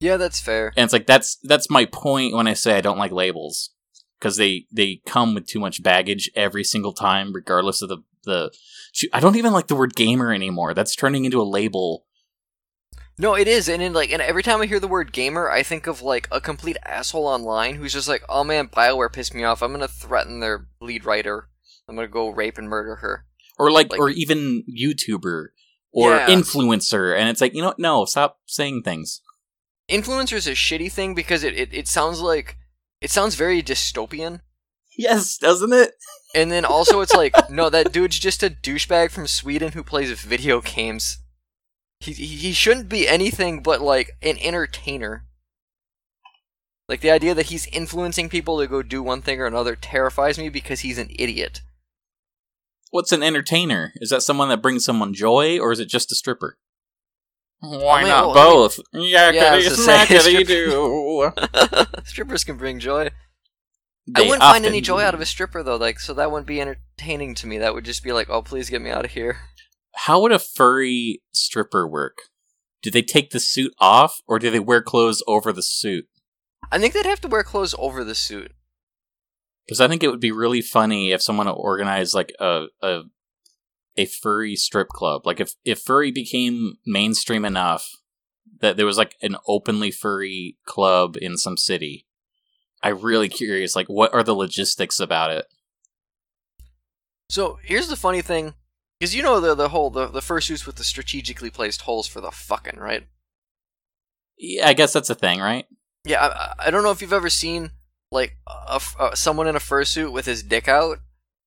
[0.00, 0.72] yeah, that's fair.
[0.76, 3.70] And it's like that's that's my point when I say I don't like labels
[4.18, 8.50] because they they come with too much baggage every single time, regardless of the the.
[9.12, 10.74] I don't even like the word gamer anymore.
[10.74, 12.04] That's turning into a label.
[13.22, 15.62] No, it is, and in like, and every time I hear the word gamer, I
[15.62, 19.44] think of like a complete asshole online who's just like, "Oh man, Bioware pissed me
[19.44, 19.62] off.
[19.62, 21.48] I'm gonna threaten their lead writer.
[21.88, 23.24] I'm gonna go rape and murder her."
[23.58, 25.48] or like, Like- or even YouTuber
[25.92, 26.26] or Yeah.
[26.26, 27.78] influencer, and it's like you know what?
[27.78, 29.20] No, stop saying things.
[29.88, 32.56] Influencer is a shitty thing because it, it, it sounds like
[33.00, 34.40] it sounds very dystopian,
[34.98, 35.92] Yes, doesn't it?
[36.34, 40.10] and then also it's like, no, that dude's just a douchebag from Sweden who plays
[40.10, 41.18] video games.
[42.02, 45.24] He he, shouldn't be anything but like an entertainer.
[46.88, 50.36] Like the idea that he's influencing people to go do one thing or another terrifies
[50.38, 51.62] me because he's an idiot.
[52.90, 53.92] What's an entertainer?
[53.96, 56.58] Is that someone that brings someone joy, or is it just a stripper?
[57.60, 58.80] Why mean, not well, I mean- both?
[58.92, 61.32] Yeah, I Yakety was just saying, do.
[62.04, 63.10] Strippers can bring joy.
[64.16, 65.04] I wouldn't find any joy do.
[65.04, 67.58] out of a stripper though, like so that wouldn't be entertaining to me.
[67.58, 69.38] That would just be like, oh please get me out of here.
[69.94, 72.18] How would a furry stripper work?
[72.82, 76.08] Do they take the suit off, or do they wear clothes over the suit?
[76.70, 78.52] I think they'd have to wear clothes over the suit.
[79.66, 83.02] Because I think it would be really funny if someone organized like a a
[83.96, 85.26] a furry strip club.
[85.26, 87.88] Like if if furry became mainstream enough
[88.62, 92.06] that there was like an openly furry club in some city.
[92.82, 93.76] I'm really curious.
[93.76, 95.46] Like, what are the logistics about it?
[97.28, 98.54] So here's the funny thing,
[99.02, 102.20] because you know the the whole the, the fursuits with the strategically placed holes for
[102.20, 103.02] the fucking right.
[104.38, 105.66] Yeah, I guess that's a thing, right?
[106.04, 107.72] Yeah, I, I- don't know if you've ever seen
[108.12, 110.98] like a, f- uh, someone in a fursuit with his dick out,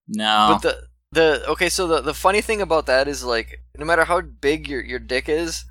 [0.05, 0.57] No.
[0.61, 0.81] but the
[1.13, 1.69] the okay.
[1.69, 4.99] So the the funny thing about that is like no matter how big your your
[4.99, 5.63] dick is,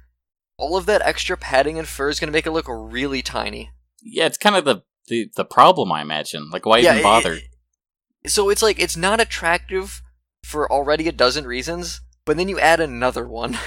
[0.56, 3.72] all of that extra padding and fur is gonna make it look really tiny.
[4.02, 5.92] yeah, it's kind of the, the the problem.
[5.92, 6.48] I imagine.
[6.48, 7.34] Like, why even it- bother?
[7.34, 10.00] it- so it's like it's not attractive
[10.44, 13.52] for already a dozen reasons, but then you add another one.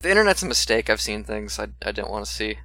[0.00, 0.88] the internet's a mistake.
[0.88, 2.58] I've seen things I I didn't want to see.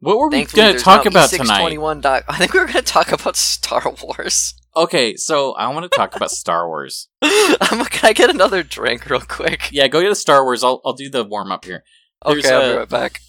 [0.00, 1.72] what were we going to talk about tonight?
[1.72, 4.54] E621 doc- I think we were going to talk about Star Wars.
[4.76, 7.08] Okay, so I want to talk about Star Wars.
[7.22, 9.70] I'm, can I get another drink real quick?
[9.72, 10.62] Yeah, go get the Star Wars.
[10.62, 11.82] I'll I'll do the warm up here.
[12.24, 13.20] There's Okay, I'll be right back.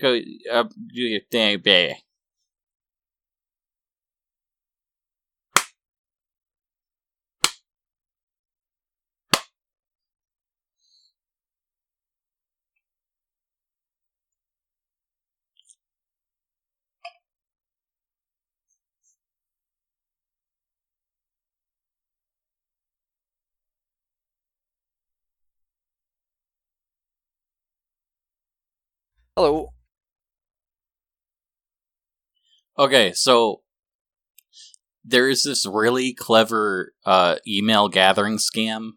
[0.00, 0.20] Go
[0.50, 1.96] uh, do your thing, babe.
[29.36, 29.73] Hello.
[32.78, 33.62] Okay, so
[35.04, 38.92] there is this really clever uh, email gathering scam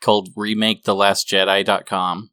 [0.00, 2.30] called RemakeTheLastJedi.com,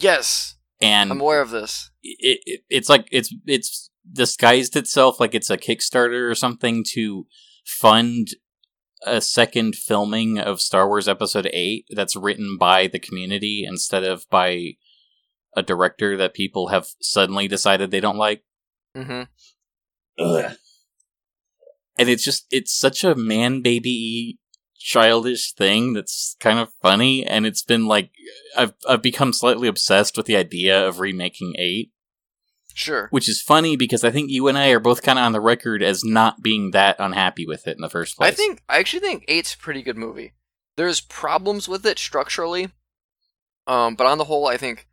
[0.00, 1.90] Yes, and I'm aware of this.
[2.02, 7.26] it, it, it's like it's it's disguised itself like it's a Kickstarter or something to
[7.64, 8.28] fund
[9.04, 14.24] a second filming of Star Wars Episode 8 that's written by the community instead of
[14.30, 14.72] by
[15.56, 18.42] a director that people have suddenly decided they don't like.
[18.96, 19.22] Mm-hmm.
[21.98, 24.38] And it's just, it's such a man baby
[24.78, 27.24] childish thing that's kind of funny.
[27.24, 28.10] And it's been like,
[28.56, 31.90] I've, I've become slightly obsessed with the idea of remaking 8
[32.74, 33.08] Sure.
[33.10, 35.40] which is funny because I think you and I are both kind of on the
[35.42, 38.32] record as not being that unhappy with it in the first place.
[38.32, 40.32] I think I actually think Eight's a pretty good movie.
[40.76, 42.70] There's problems with it structurally,
[43.66, 44.88] um, but on the whole, I think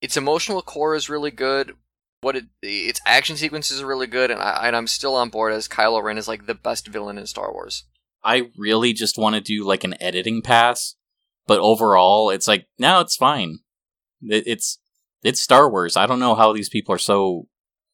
[0.00, 1.74] its emotional core is really good.
[2.20, 5.52] What it its action sequences are really good, and I and I'm still on board
[5.52, 7.84] as Kylo Ren is like the best villain in Star Wars.
[8.24, 10.96] I really just want to do like an editing pass,
[11.46, 13.60] but overall, it's like no, it's fine.
[14.22, 14.78] It, it's
[15.22, 15.96] it's Star Wars.
[15.96, 17.46] I don't know how these people are so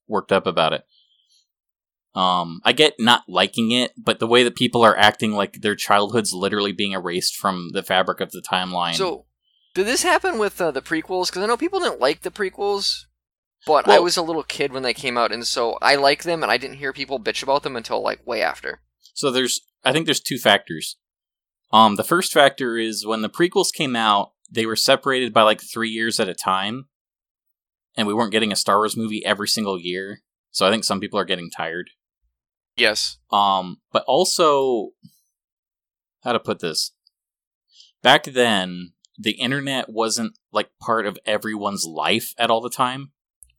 [0.09, 0.85] worked up about it.
[2.15, 5.75] Um, I get not liking it, but the way that people are acting like their
[5.75, 8.95] childhood's literally being erased from the fabric of the timeline.
[8.95, 9.27] So,
[9.75, 11.27] did this happen with uh, the prequels?
[11.27, 13.05] Because I know people didn't like the prequels,
[13.67, 16.43] but I was a little kid when they came out, and so I like them,
[16.43, 18.81] and I didn't hear people bitch about them until like way after.
[19.15, 20.97] So there's I think there's two factors.
[21.73, 25.61] Um the first factor is when the prequels came out, they were separated by like
[25.61, 26.87] 3 years at a time.
[27.97, 30.23] And we weren't getting a Star Wars movie every single year.
[30.51, 31.91] So I think some people are getting tired.
[32.77, 33.19] Yes.
[33.31, 34.91] Um but also
[36.23, 36.93] how to put this?
[38.03, 43.13] Back then, the internet wasn't like part of everyone's life at all the time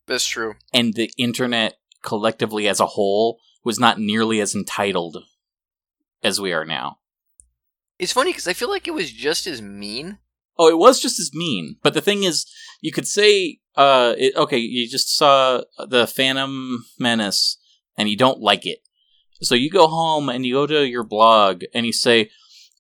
[0.07, 0.55] That's true.
[0.73, 5.17] and the internet collectively as a whole was not nearly as entitled
[6.23, 6.99] as we are now.
[7.97, 10.19] It's funny because I feel like it was just as mean.
[10.57, 11.77] Oh, it was just as mean.
[11.81, 12.45] But the thing is,
[12.81, 17.57] you could say, uh, it, okay, you just saw the Phantom Menace
[17.97, 18.79] and you don't like it.
[19.41, 22.29] So you go home and you go to your blog and you say,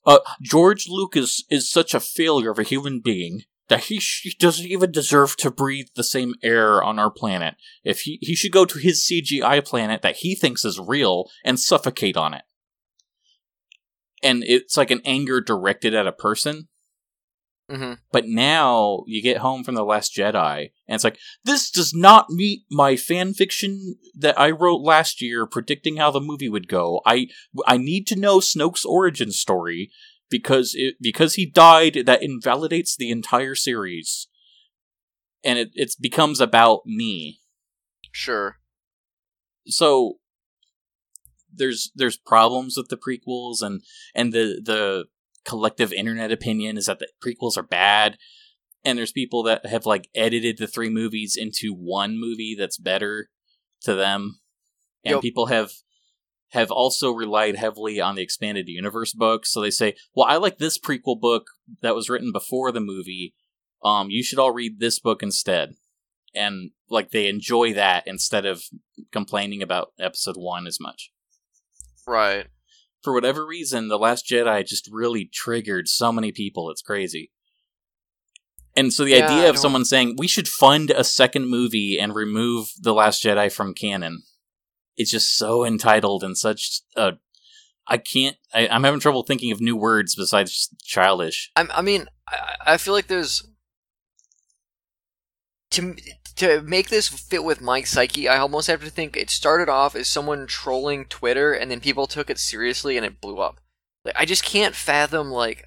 [0.05, 4.67] uh, George Lucas is such a failure of a human being that he, he doesn't
[4.67, 7.55] even deserve to breathe the same air on our planet.
[7.83, 11.59] If he, he should go to his CGI planet that he thinks is real and
[11.59, 12.43] suffocate on it.
[14.21, 16.67] And it's like an anger directed at a person.
[17.69, 17.93] Mm-hmm.
[18.11, 22.29] But now you get home from The Last Jedi, and it's like, this does not
[22.29, 27.01] meet my fan fiction that I wrote last year predicting how the movie would go.
[27.05, 27.27] I
[27.65, 29.89] I need to know Snoke's origin story
[30.29, 34.27] because it because he died, that invalidates the entire series.
[35.43, 37.39] And it it becomes about me.
[38.11, 38.57] Sure.
[39.67, 40.19] So
[41.51, 43.81] there's there's problems with the prequels and
[44.13, 45.05] and the the
[45.45, 48.17] collective internet opinion is that the prequels are bad.
[48.83, 53.29] And there's people that have like edited the three movies into one movie that's better
[53.81, 54.39] to them.
[55.03, 55.21] And Yep.
[55.21, 55.71] people have
[56.49, 60.57] have also relied heavily on the expanded universe books so they say well i like
[60.57, 61.47] this prequel book
[61.81, 63.33] that was written before the movie.
[63.83, 65.75] Um you should all read this book instead.
[66.33, 68.63] And like they enjoy that instead of
[69.11, 71.11] complaining about episode 1 as much.
[72.07, 72.47] Right.
[73.05, 76.69] For whatever reason, The Last Jedi just really triggered so many people.
[76.69, 77.31] It's crazy.
[78.75, 82.13] And so the Yeah, idea of someone saying we should fund a second movie and
[82.13, 84.23] remove The Last Jedi from canon,
[84.97, 87.13] it's just so entitled and such a.
[87.87, 88.35] I can't.
[88.53, 91.51] I, I'm having trouble thinking of new words besides childish.
[91.55, 93.47] I, I mean, I, I feel like there's
[95.71, 95.95] to
[96.37, 98.27] to make this fit with my psyche.
[98.27, 102.07] I almost have to think it started off as someone trolling Twitter, and then people
[102.07, 103.59] took it seriously, and it blew up.
[104.03, 105.65] Like, I just can't fathom like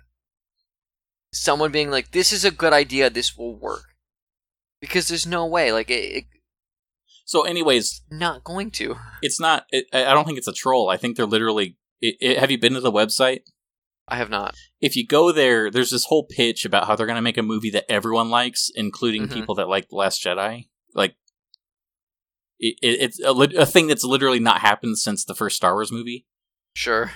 [1.33, 3.11] someone being like, "This is a good idea.
[3.11, 3.95] This will work,"
[4.81, 5.73] because there's no way.
[5.73, 6.25] Like, it, it
[7.25, 8.97] So, anyways, not going to.
[9.23, 9.65] it's not.
[9.71, 10.89] It, I I don't think it's a troll.
[10.89, 11.77] I think they're literally.
[12.01, 13.41] It, it, have you been to the website?
[14.09, 14.55] I have not.
[14.81, 17.43] if you go there, there's this whole pitch about how they're going to make a
[17.43, 19.33] movie that everyone likes, including Mhm.
[19.35, 20.69] people that like The Last Jedi.
[20.95, 21.15] Like,
[22.59, 25.93] it, it, it's a, a thing that's literally not happened since the first Star Wars
[25.93, 26.27] movie.
[26.75, 27.13] Sure.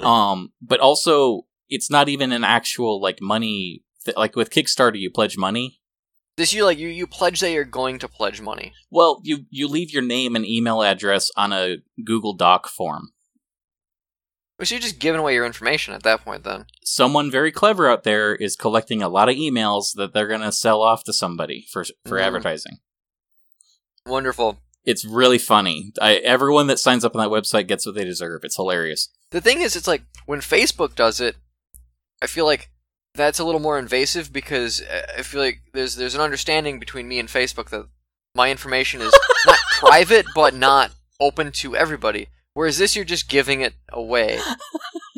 [0.00, 3.82] Um, but also, it's not even an actual like money.
[4.04, 5.80] Th- like with Kickstarter, you pledge money.
[6.36, 8.72] This you like you you pledge that you're going to pledge money.
[8.90, 13.10] Well, you you leave your name and email address on a Google Doc form.
[14.64, 16.44] So you're just giving away your information at that point.
[16.44, 16.66] Then.
[16.84, 20.52] Someone very clever out there is collecting a lot of emails that they're going to
[20.52, 22.22] sell off to somebody for for Mhm.
[22.22, 22.78] advertising.
[24.06, 24.58] Wonderful.
[24.84, 25.92] It's really funny.
[26.00, 28.40] I, everyone that signs up on that website gets what they deserve.
[28.44, 29.08] It's hilarious.
[29.30, 31.36] The thing is, it's like when Facebook does it,
[32.20, 32.70] I feel like
[33.14, 37.06] that's a little more invasive because uh, I feel like there's there's an understanding between
[37.08, 37.86] me and Facebook that
[38.34, 39.12] my information is
[39.46, 42.28] not private but not open to everybody.
[42.54, 44.38] Whereas this, you're just giving it away.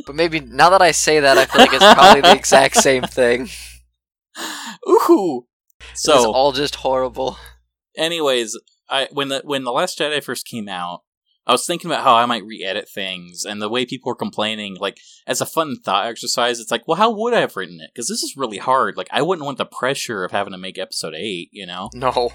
[0.06, 3.02] but maybe now that I say that, I feel like it's probably the exact same
[3.02, 3.48] thing.
[4.88, 5.46] Ooh.
[5.94, 7.36] So it's all just horrible.
[7.96, 11.02] anyways, I when the when the Last Jedi first came out,
[11.46, 14.76] I was thinking about how I might re-edit things and the way people were complaining.
[14.78, 17.90] Like as a fun thought exercise, it's like, well, how would I have written it?
[17.94, 18.96] Because this is really hard.
[18.96, 21.48] Like I wouldn't want the pressure of having to make episode eight.
[21.52, 21.90] You know.
[21.94, 22.30] No.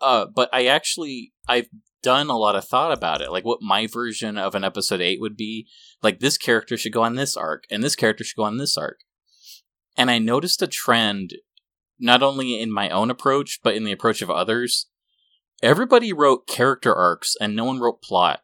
[0.00, 1.68] Uh, but I actually I've
[2.02, 5.20] done a lot of thought about it, like what my version of an episode eight
[5.20, 5.66] would be.
[6.02, 8.76] Like this character should go on this arc, and this character should go on this
[8.76, 9.00] arc.
[9.96, 11.34] And I noticed a trend,
[11.98, 14.88] not only in my own approach, but in the approach of others.
[15.62, 18.40] Everybody wrote character arcs, and no one wrote plot.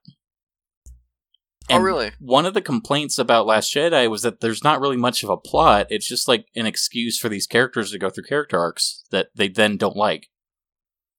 [1.68, 2.12] oh, really?
[2.20, 5.36] One of the complaints about Last Jedi was that there's not really much of a
[5.36, 5.88] plot.
[5.90, 9.48] It's just like an excuse for these characters to go through character arcs that they
[9.48, 10.28] then don't like.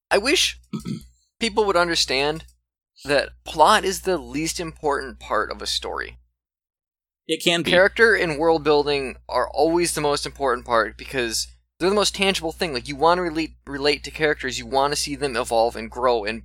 [0.10, 0.60] I wish
[1.40, 2.46] people would understand
[3.06, 6.18] that plot is the least important part of a story.
[7.28, 7.72] It can be.
[7.72, 11.48] Character and world building are always the most important part because
[11.80, 12.74] they're the most tangible thing.
[12.74, 15.90] Like you want to relate relate to characters, you want to see them evolve and
[15.90, 16.44] grow and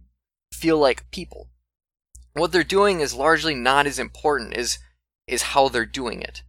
[0.53, 1.49] feel like people.
[2.35, 4.79] What they're doing is largely not as important as
[5.27, 6.43] is how they're doing it.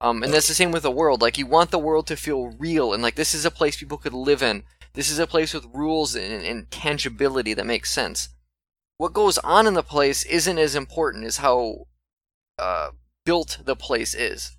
[0.00, 1.22] Um, and that's the same with the world.
[1.22, 3.96] Like you want the world to feel real and like this is a place people
[3.96, 4.64] could live in.
[4.94, 8.28] This is a place with rules and, and tangibility that makes sense.
[8.96, 11.86] What goes on in the place isn't as important as how
[12.58, 12.90] uh,
[13.24, 14.56] built the place is.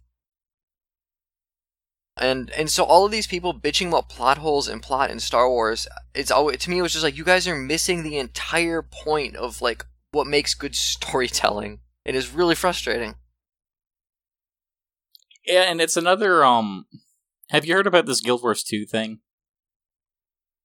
[2.18, 5.50] And and so all of these people bitching about plot holes and plot in Star
[5.50, 8.82] Wars, it's always to me it was just like you guys are missing the entire
[8.82, 11.80] point of like what makes good storytelling.
[12.06, 13.16] It is really frustrating.
[15.46, 16.86] Yeah, and it's another um
[17.50, 19.20] have you heard about this Guild Wars 2 thing?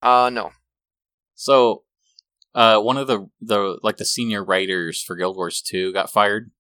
[0.02, 0.52] Uh no.
[1.34, 1.84] So
[2.54, 6.50] uh one of the the like the senior writers for Guild Wars 2 got fired.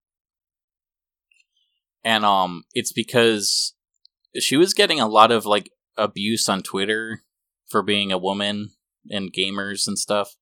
[2.04, 3.74] And um it's because
[4.38, 7.22] she was getting a lot of like abuse on Twitter
[7.68, 8.70] for being a woman
[9.10, 10.36] and gamers and stuff.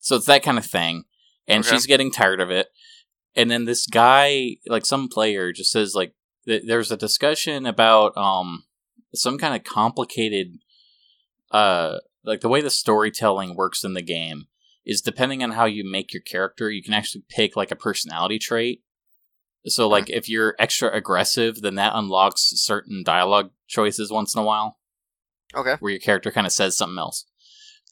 [0.00, 1.04] So it's that kind of thing.
[1.46, 1.74] And Okay.
[1.74, 2.68] she's getting tired of it.
[3.36, 6.14] And then this guy, like some player, just says like
[6.46, 8.64] th- there's a discussion about um
[9.14, 10.58] some kind of complicated
[11.54, 14.46] uh like the way the storytelling works in the game
[14.84, 18.38] is depending on how you make your character, you can actually pick like a personality
[18.38, 18.82] trait.
[19.66, 24.44] So like if you're extra aggressive, then that unlocks certain dialogue choices once in a
[24.44, 24.78] while
[25.54, 25.76] Okay.
[25.80, 27.24] where your character kind of says something else.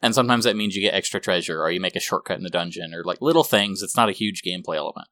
[0.02, 2.50] And sometimes that means you get extra treasure or you make a shortcut in the
[2.50, 3.82] dungeon or like little things.
[3.82, 5.08] It's not a huge gameplay element.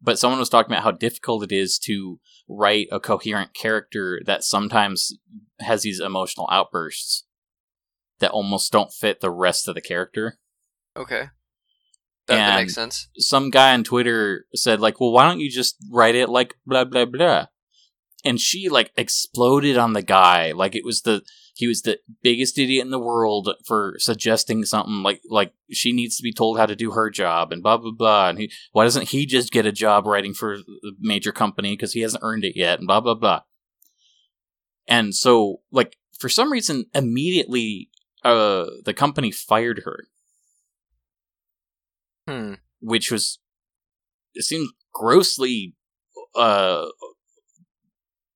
[0.00, 4.44] But someone was talking about how difficult it is to write a coherent character that
[4.44, 5.12] sometimes
[5.60, 7.24] has these emotional outbursts
[8.20, 10.38] that almost don't fit the rest of the character.
[10.96, 11.28] Okay.
[12.26, 13.08] That, that makes sense.
[13.16, 16.84] Some guy on Twitter said like, "Well, why don't you just write it like blah
[16.84, 17.46] blah blah?"
[18.24, 21.22] And she like exploded on the guy like it was the
[21.58, 26.16] he was the biggest idiot in the world for suggesting something like like she needs
[26.16, 28.84] to be told how to do her job and blah blah blah and he, why
[28.84, 30.62] doesn't he just get a job writing for a
[31.00, 33.40] major company because he hasn't earned it yet and blah blah blah
[34.86, 37.90] and so like for some reason immediately
[38.24, 40.04] uh the company fired her
[42.26, 42.54] Hmm.
[42.80, 43.38] which was
[44.34, 45.74] it seemed grossly
[46.34, 46.86] uh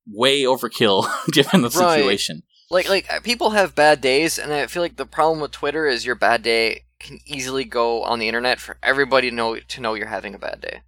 [0.06, 1.94] way overkill given the Right.
[1.98, 5.50] situation Like like uh, people have bad days, and I feel like the problem with
[5.52, 9.56] Twitter is your bad day can easily go on the internet for everybody to know
[9.58, 10.80] to know you're having a bad day.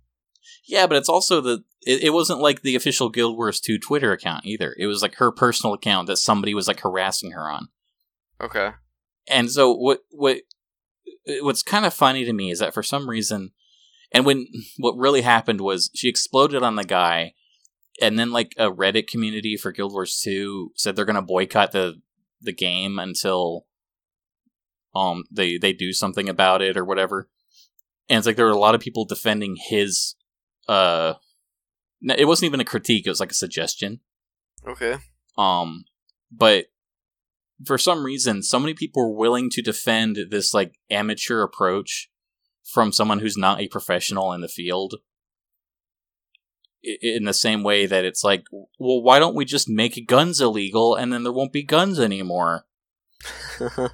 [0.66, 4.12] Yeah, but it's also the it, it wasn't like the official Guild Wars 2 Twitter
[4.12, 4.74] account either.
[4.78, 7.68] It was like her personal account that somebody was like harassing her on.
[8.40, 8.70] Okay.
[9.28, 10.38] And so what what
[11.40, 13.52] what's kind of funny to me is that for some reason
[14.12, 14.46] and when
[14.78, 17.34] what really happened was she exploded on the guy
[18.00, 21.72] and then like a Reddit community for Guild Wars 2 said they're going to boycott
[21.72, 22.00] the
[22.40, 23.66] the game until
[24.94, 27.28] um they they do something about it or whatever.
[28.08, 30.14] And it's like there were a lot of people defending his
[30.68, 31.14] uh
[32.02, 34.00] it wasn't even a critique, it was like a suggestion.
[34.66, 34.96] Okay.
[35.38, 35.84] Um,
[36.30, 36.66] but
[37.64, 42.10] for some reason, so many people are willing to defend this like amateur approach
[42.64, 44.96] from someone who's not a professional in the field.
[46.82, 50.94] In the same way that it's like, well, why don't we just make guns illegal
[50.94, 52.66] and then there won't be guns anymore?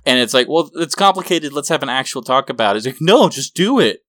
[0.06, 1.52] And it's like, well, it's complicated.
[1.52, 2.78] Let's have an actual talk about it.
[2.78, 4.04] It's like, no, just do it.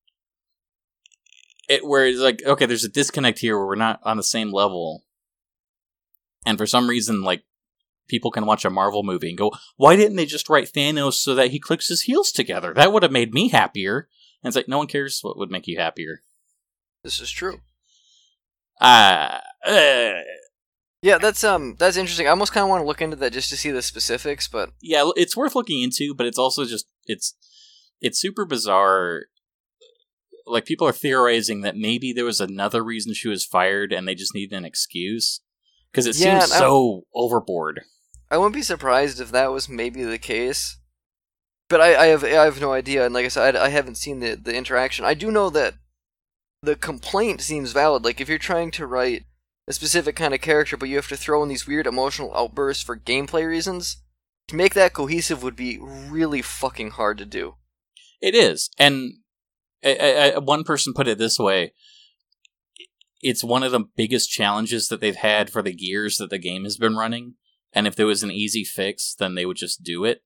[1.69, 4.51] It where it's like, okay, there's a disconnect here where we're not on the same
[4.51, 5.03] level.
[6.45, 7.43] And for some reason, like
[8.07, 11.35] people can watch a Marvel movie and go, why didn't they just write Thanos so
[11.35, 12.73] that he clicks his heels together?
[12.73, 14.09] That would have made me happier.
[14.43, 16.21] And it's like no one cares what would make you happier.
[17.03, 17.61] This is true.
[18.79, 20.13] Ah, uh,
[21.03, 22.27] Yeah, that's um that's interesting.
[22.27, 24.71] I almost kind of want to look into that just to see the specifics, but
[24.81, 27.35] yeah, it's worth looking into, but it's also just it's
[28.01, 29.23] it's super bizarre.
[30.45, 34.15] Like people are theorizing that maybe there was another reason she was fired, and they
[34.15, 35.41] just needed an excuse
[35.91, 37.81] because it Yeah, seems so overboard.
[38.29, 40.77] I wouldn't be surprised if that was maybe the case.
[41.69, 43.95] But I, I have I have no idea, and like I said, I, I haven't
[43.95, 45.05] seen the the interaction.
[45.05, 45.75] I do know that
[46.61, 48.03] the complaint seems valid.
[48.03, 49.23] Like if you're trying to write
[49.67, 52.83] a specific kind of character, but you have to throw in these weird emotional outbursts
[52.83, 54.01] for gameplay reasons,
[54.49, 57.55] to make that cohesive would be really fucking hard to do.
[58.21, 59.13] It is, and
[59.83, 61.73] I, I, I- one person put it this way:
[63.21, 66.63] it's one of the biggest challenges that they've had for the years that the game
[66.63, 67.35] has been running.
[67.73, 70.23] And if there was an easy fix, then they would just do it.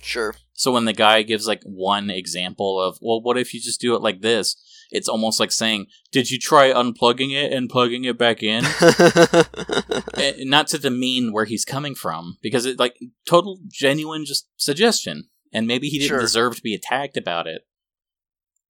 [0.00, 0.34] Sure.
[0.52, 3.94] So when the guy gives like one example of, well, what if you just do
[3.96, 4.56] it like this?
[4.90, 8.64] It's almost like saying, "Did you try unplugging it and plugging it back in?"
[10.16, 15.28] Eh, Not to demean where he's coming from, because it like total genuine just suggestion,
[15.52, 16.20] and maybe he didn't Sure.
[16.20, 17.62] deserve to be attacked about it.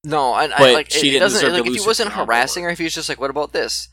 [0.05, 2.79] No, and I like she it, it doesn't like if he wasn't harassing her, if
[2.79, 3.89] he was just like, "What about this?"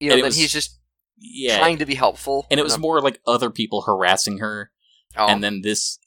[0.00, 0.78] You know, then was- he's just
[1.18, 2.46] Yeah, trying to be helpful.
[2.50, 4.72] and it was more like other people harassing her,
[5.16, 5.98] Oh, and then this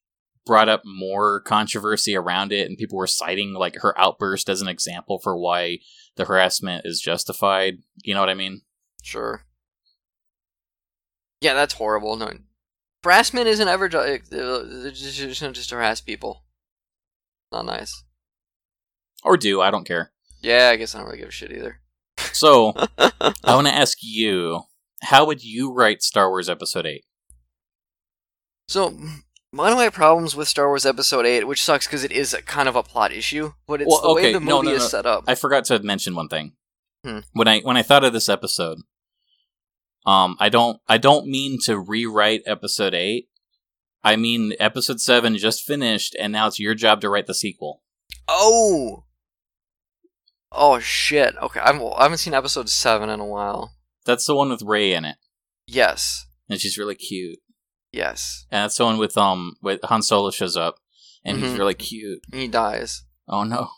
[0.45, 4.67] brought up more controversy around it, and people were citing like her outburst as an
[4.67, 5.77] example for why
[6.15, 7.75] the harassment is justified.
[8.03, 8.61] You know what I mean?
[9.03, 9.45] Sure.
[11.41, 12.15] Yeah, that's horrible.
[12.17, 12.31] No,
[13.03, 16.43] harassment isn't ever ju- just, just just harass people.
[17.51, 18.03] Not nice.
[19.23, 20.11] Or do I don't care.
[20.41, 21.79] Yeah, I guess I don't really give a shit either.
[22.31, 24.61] So I want to ask you,
[25.03, 27.05] how would you write Star Wars Episode Eight?
[28.67, 28.95] so
[29.51, 32.41] one of my problems with Star Wars Episode Eight, which sucks because it is a
[32.41, 34.75] kind of a plot issue, but it's Well, the way okay, the no, movie no,
[34.75, 35.23] is set up.
[35.27, 36.53] I forgot to mention one thing.
[37.03, 37.19] Hmm.
[37.33, 38.77] When I when I thought of this episode,
[40.05, 43.29] um, I don't I don't mean to rewrite Episode Eight.
[44.03, 47.81] I mean Episode Seven just finished, and now it's your job to write the sequel.
[48.27, 49.05] oh.
[50.51, 51.35] Oh shit.
[51.41, 53.75] Okay, I've, I haven't seen Episode Seven in a while.
[54.05, 55.17] That's the one with Rey in it,
[55.67, 56.25] Yes.
[56.49, 57.39] and she's really cute.
[57.91, 58.45] Yes.
[58.51, 60.75] And that's the one with um with Han Solo shows up,
[61.23, 61.57] and he's Mhm.
[61.59, 62.21] really cute.
[62.33, 63.03] He dies.
[63.27, 63.69] Oh no!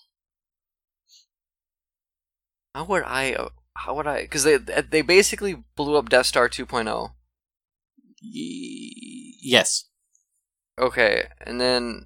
[2.73, 3.33] How would I?
[3.33, 4.21] uh, How would I?
[4.21, 6.47] Because they they basically blew up Death Star oh.
[6.49, 7.09] 2.0.
[8.23, 9.85] Y- yes,
[10.79, 12.05] Okay, and then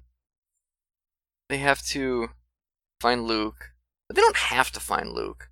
[1.48, 2.28] they have to
[3.00, 3.70] find Luke,
[4.06, 5.50] but they don't have to find Luke.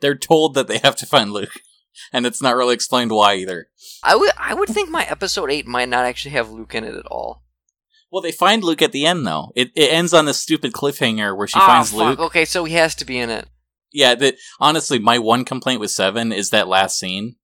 [0.00, 1.60] they're told that they have to find Luke,
[2.12, 3.68] and it's not really explained why either.
[4.02, 6.94] I would I would think my episode eight might not actually have Luke in it
[6.94, 7.42] at all.
[8.12, 9.52] Well, they find Luke at the end though.
[9.54, 11.98] It it ends on this stupid cliffhanger where she Ah, finds fuck.
[12.18, 12.20] Luke.
[12.20, 13.46] Okay, so he has to be in it.
[13.92, 17.36] Yeah, that honestly, my one complaint with seven is that last scene,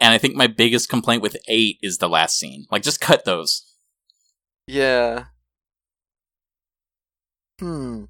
[0.00, 2.66] and I think my biggest complaint with eight is the last scene.
[2.70, 3.64] Like, just cut those.
[4.66, 5.24] Yeah.
[7.58, 8.04] Hmm.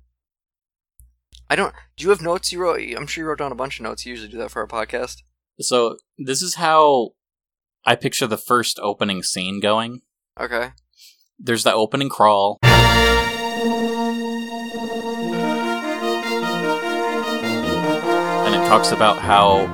[1.48, 1.72] I don't.
[1.96, 2.80] Do you have notes you wrote?
[2.96, 4.04] I'm sure you wrote down a bunch of notes.
[4.04, 5.22] You usually do that for our podcast.
[5.60, 7.10] So this is how
[7.84, 10.02] I picture the first opening scene going.
[10.38, 10.70] Okay.
[11.38, 12.58] There's the opening crawl.
[18.42, 19.66] And it talks about how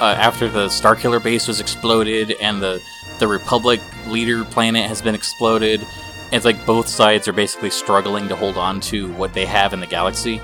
[0.00, 2.80] uh, after the Starkiller base was exploded and the
[3.18, 5.84] the Republic leader planet has been exploded,
[6.30, 9.80] it's like both sides are basically struggling to hold on to what they have in
[9.80, 10.40] the galaxy.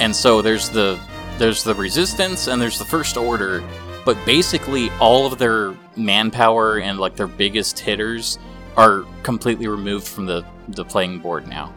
[0.00, 0.98] And so there's the
[1.38, 3.62] there's the resistance and there's the first order,
[4.04, 8.38] but basically all of their manpower and like their biggest hitters
[8.76, 11.72] are completely removed from the the playing board now.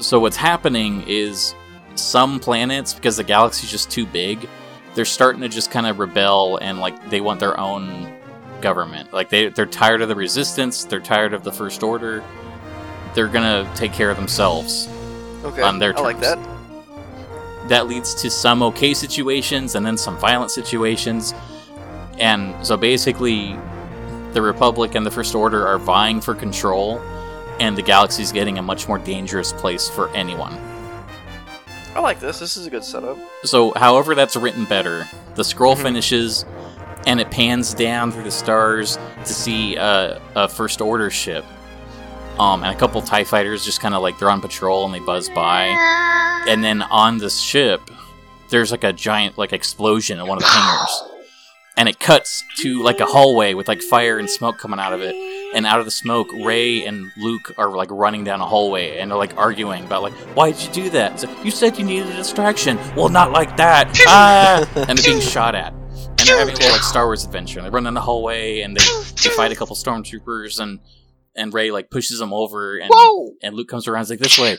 [0.00, 1.54] So what's happening is
[1.94, 4.48] some planets because the galaxy's just too big,
[4.94, 8.12] they're starting to just kind of rebel and like they want their own
[8.60, 9.12] government.
[9.12, 12.22] Like they they're tired of the resistance, they're tired of the first order.
[13.14, 14.90] They're going to take care of themselves
[15.46, 15.62] Okay.
[15.62, 16.00] on their terms.
[16.00, 16.38] I like that.
[17.68, 21.34] that leads to some okay situations and then some violent situations.
[22.18, 23.56] And so basically,
[24.32, 27.00] the Republic and the First Order are vying for control,
[27.58, 30.52] and the galaxy's getting a much more dangerous place for anyone.
[31.94, 32.38] I like this.
[32.38, 33.16] This is a good setup.
[33.42, 35.08] So, however, that's written better.
[35.34, 35.82] The scroll Mhm.
[35.82, 36.44] finishes,
[37.06, 41.44] and it pans down through the stars to see uh, a First Order ship.
[42.38, 45.00] Um, and a couple TIE fighters just kind of like they're on patrol and they
[45.00, 45.66] buzz by.
[46.48, 47.90] And then on the ship,
[48.50, 51.02] there's like a giant like explosion in one of the hangars.
[51.78, 55.00] And it cuts to like a hallway with like fire and smoke coming out of
[55.02, 55.14] it.
[55.54, 59.10] and out of the smoke, Rey and Luke are like running down a hallway, and
[59.10, 61.22] they're like arguing about like, why did you do that?
[61.22, 62.78] Like, you said you needed a distraction.
[62.96, 63.90] Well, not like that.
[64.06, 64.66] ah!
[64.88, 65.72] And they're being shot at.
[65.72, 67.58] And they're having a little like Star Wars adventure.
[67.58, 68.84] And they run down the hallway, and they,
[69.22, 70.80] they fight a couple stormtroopers, and
[71.36, 73.34] and Rey like pushes him over, and Whoa!
[73.42, 74.58] and Luke comes around, he's like this way,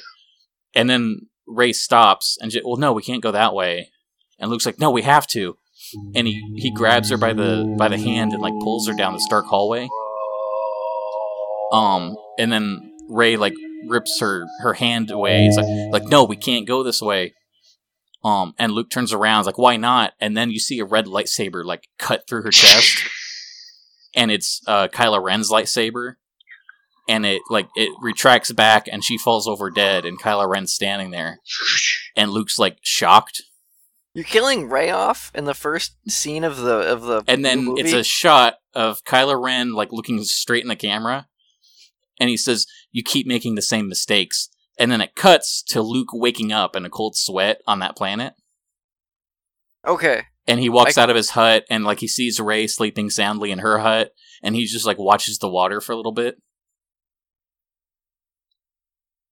[0.76, 3.92] and then Rey stops, and well, no, we can't go that way.
[4.40, 5.58] And Luke's like, no, we have to.
[6.16, 9.14] And he, he grabs her by the by the hand and like pulls her down
[9.14, 9.88] this dark hallway.
[11.72, 13.54] Um, and then Rey like
[13.88, 15.44] rips her her hand away.
[15.44, 17.34] He's like, like no, we can't go this way.
[18.24, 20.14] Um, and Luke turns around, like, why not?
[20.20, 23.04] And then you see a red lightsaber like cut through her chest,
[24.14, 26.16] and it's uh Kylo Ren's lightsaber.
[27.08, 31.12] And it like it retracts back, and she falls over dead, and Kylo Ren's standing
[31.12, 31.40] there,
[32.18, 33.42] and Luke's like shocked,
[34.14, 37.82] You're killing Rey off in the first scene of the of the and then movie?
[37.82, 41.28] it's a shot of Kylo Ren like looking straight in the camera,
[42.20, 46.10] and he says, "You keep making the same mistakes." And then it cuts to Luke
[46.14, 48.34] waking up in a cold sweat on that planet,
[49.88, 50.24] okay.
[50.46, 53.52] and he walks I- out of his hut, and like he sees Rey sleeping soundly
[53.52, 54.12] in her hut,
[54.44, 56.36] and he just like watches the water for a little bit,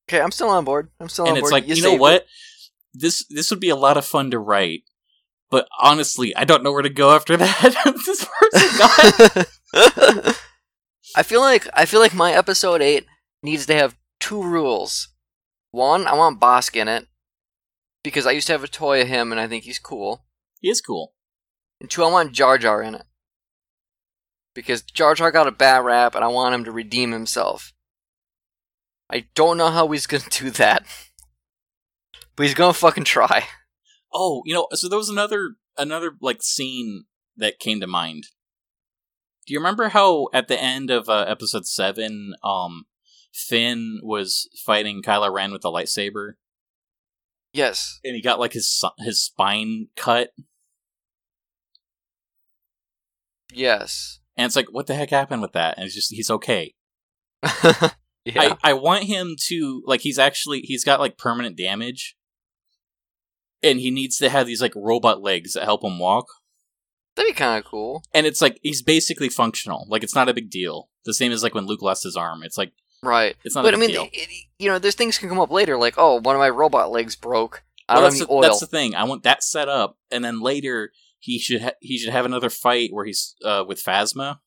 [0.08, 0.90] Okay, I'm still on board.
[1.00, 1.54] I'm still and on board.
[1.54, 2.26] And it's like, you, know saved what?
[2.94, 4.84] This this would be a lot of fun to write,
[5.50, 7.96] but honestly, I don't know where to go after that.
[8.06, 10.42] this person got.
[11.16, 13.06] I feel like I feel like my episode eight
[13.42, 15.10] needs to have two rules.
[15.72, 17.08] One, I want Bossk in it
[18.04, 20.26] because I used to have a toy of him and I think he's cool.
[20.62, 21.14] he is cool.
[21.82, 23.06] And two, I want Jar Jar in it
[24.54, 27.74] because Jar Jar got a bad rap and I want him to redeem himself.
[29.10, 30.86] I don't know how he's gonna do that,
[32.36, 33.46] but he's gonna fucking try.
[34.14, 37.06] Oh, you know, so there was another another like scene
[37.38, 38.28] that came to mind.
[39.46, 42.86] Do you remember how at the end of uh, episode seven, um,
[43.34, 46.34] Finn was fighting Kylo Ren with a lightsaber,
[47.54, 48.00] Yes.
[48.04, 50.32] and he got like his his spine cut,
[53.54, 54.20] Yes.
[54.36, 55.78] and it's like, what the heck happened with that?
[55.78, 56.74] And it's just he's okay.
[58.26, 58.56] yeah.
[58.64, 62.16] I I want him to like he's actually he's got like permanent damage,
[63.64, 66.28] and he needs to have these like robot legs that help him walk.
[67.16, 68.04] That'd be kind of cool.
[68.14, 69.86] and it's like he's basically functional.
[69.88, 70.90] Like it's not a big deal.
[71.06, 72.44] The same as like when Luke lost his arm.
[72.44, 72.74] It's like
[73.04, 73.36] Right.
[73.46, 75.78] it's not But a I mean, it, you know, there's things can come up later,
[75.78, 77.64] like, oh, one of my robot legs broke.
[77.88, 78.42] I Well, don't that's, the, oil.
[78.42, 78.96] that's the thing.
[78.96, 82.50] I want that set up, and then later he should ha- he should have another
[82.50, 84.40] fight where he's uh, with Phasma.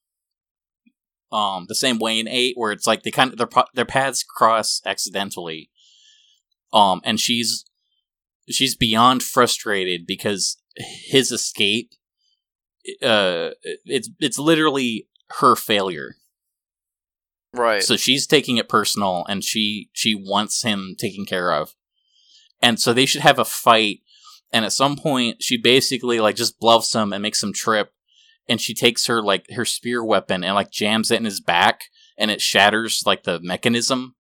[1.30, 4.22] Um, the same way in eight, where it's like they kind of their their paths
[4.22, 5.70] cross accidentally.
[6.72, 7.64] Um, and she's
[8.48, 11.92] she's beyond frustrated because his escape,
[13.02, 13.50] uh,
[13.84, 15.08] it's it's literally
[15.40, 16.16] her failure.
[17.54, 17.82] right.
[17.82, 21.74] So she's taking it personal and she she wants him taken care of.
[22.62, 24.00] And so they should have a fight
[24.52, 27.92] and at some point she basically like just bluffs him and makes him trip
[28.48, 31.82] and she takes her like her spear weapon and like jams it in his back
[32.16, 34.14] and it shatters like the mechanism.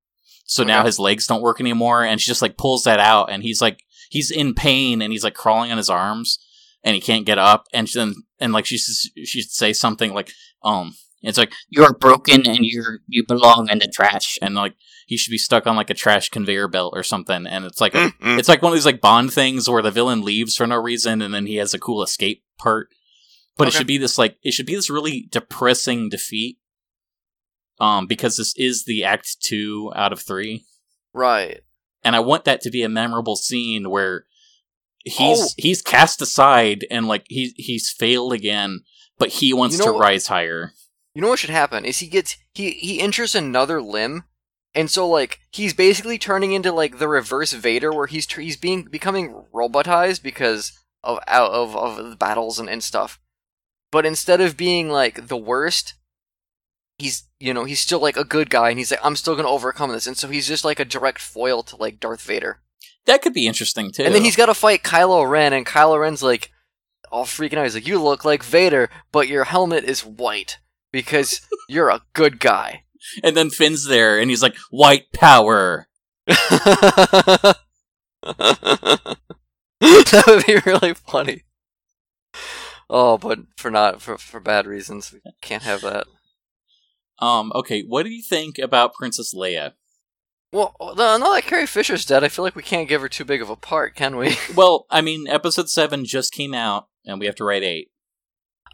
[0.44, 3.42] So now his legs don't work anymore and she just like pulls that out and
[3.42, 6.38] he's like he's in pain and he's like crawling on his arms
[6.82, 10.30] and he can't get up and then and like she she say something like
[10.62, 14.38] um it's like You're broken and you're you belong in the trash.
[14.40, 14.74] and like
[15.06, 17.94] he should be stuck on like a trash conveyor belt or something and it's like
[17.94, 20.76] a, it's like one of these like bond things where the villain leaves for no
[20.76, 22.88] reason and then he has a cool escape part
[23.58, 26.58] but it should be this like it should be this really depressing defeat
[27.80, 30.64] um because this is the act 2 out of 3
[31.12, 31.60] right.
[32.04, 34.24] and i want that to be a memorable scene where
[35.04, 35.48] he's Oh.
[35.56, 38.80] he's cast aside and like he he's failed again
[39.18, 40.72] but he wants You know to what- rise higher
[41.14, 44.24] You know what should happen is he gets he he injures another limb,
[44.74, 48.56] and so like he's basically turning into like the reverse Vader, where he's tr- he's
[48.56, 53.18] being becoming robotized because of out of of the battles and and stuff.
[53.90, 55.94] But instead of being like the worst,
[56.98, 59.48] he's you know he's still like a good guy, and he's like I'm still gonna
[59.48, 62.60] overcome this, and so he's just like a direct foil to like Darth Vader.
[63.06, 66.00] that could be interesting too And then he's got to fight Kylo Ren, and Kylo
[66.00, 66.52] Ren's like
[67.10, 67.64] all freaking out.
[67.64, 70.58] He's like, "You look like Vader, but your helmet is white
[70.92, 72.84] because you're a good guy."
[73.22, 75.88] and then finn's there and he's like white power
[76.26, 77.56] that
[80.26, 81.44] would be really funny.
[82.90, 86.06] Oh, but for not for for bad reasons, we can't have that.
[87.18, 89.72] Um, okay, what do you think about Princess Leia?
[90.52, 93.24] Well, no, now that Carrie Fisher's dead, I feel like we can't give her too
[93.24, 94.36] big of a part, can we?
[94.54, 97.90] Well, I mean, episode 7 just came out, and we have to write 8.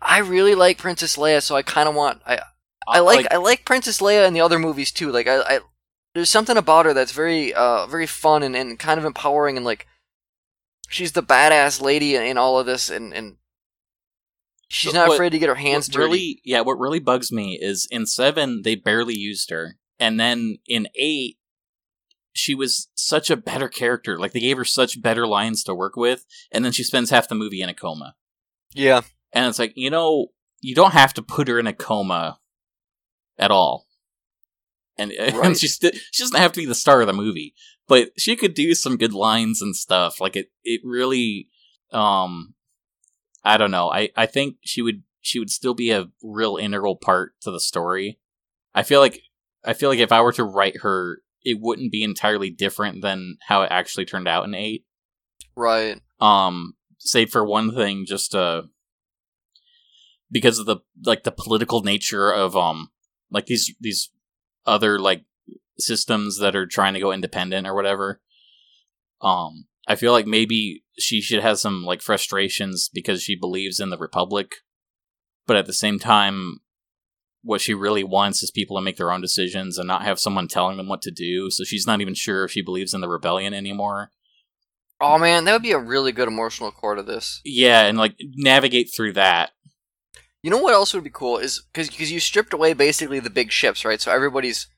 [0.00, 2.40] I really like Princess Leia, so I kind of want I
[2.86, 5.10] I like, I like Princess Leia in the other movies too.
[5.10, 5.60] Like I, I
[6.14, 9.64] there's something about her that's very uh very fun and, and kind of empowering and
[9.64, 9.86] like
[10.88, 13.36] she's the badass lady in, in all of this and and
[14.68, 16.04] she's So not what- afraid to get her hands dirty.
[16.04, 19.76] really yeah what really bugs me is in seven they barely used her.
[19.98, 21.38] And then in eight
[22.32, 24.18] she was such a better character.
[24.18, 27.28] Like they gave her such better lines to work with and then she spends half
[27.28, 28.14] the movie in a coma.
[28.72, 29.02] Yeah.
[29.32, 30.28] and it's like you know
[30.60, 32.38] you don't have to put her in a coma
[33.38, 33.86] at all.
[34.96, 37.54] And, and she, st- she doesn't have to be the star of the movie
[37.86, 40.18] but she could do some good lines and stuff.
[40.20, 41.48] Like it it really
[41.92, 42.53] um
[43.44, 43.90] i don't know.
[43.90, 47.60] I i think she would she would still be a real integral part to the
[47.60, 48.18] story.
[48.74, 49.20] I feel like
[49.64, 53.36] i feel like if i were to write her it wouldn't be entirely different than
[53.48, 54.84] how it actually turned out in 8
[55.56, 56.00] Right.
[56.20, 58.62] um save for one thing just uh
[60.30, 62.90] because of the like the political nature of um
[63.30, 64.10] like these these
[64.66, 65.24] other like
[65.78, 68.20] systems that are trying to go independent or whatever.
[69.20, 73.90] Um i feel like maybe she should have some like frustrations because she believes in
[73.90, 74.56] the republic
[75.46, 76.60] but at the same time
[77.42, 80.48] what she really wants is people to make their own decisions and not have someone
[80.48, 83.08] telling them what to do so she's not even sure if she believes in the
[83.08, 84.10] rebellion anymore
[85.00, 87.40] Oh man, that would be a really good emotional core to this.
[87.44, 89.50] yeah and like navigate through that
[90.42, 93.28] You know what else would be cool is because because you stripped away basically the
[93.28, 94.00] big ships, right?
[94.00, 94.68] So everybody's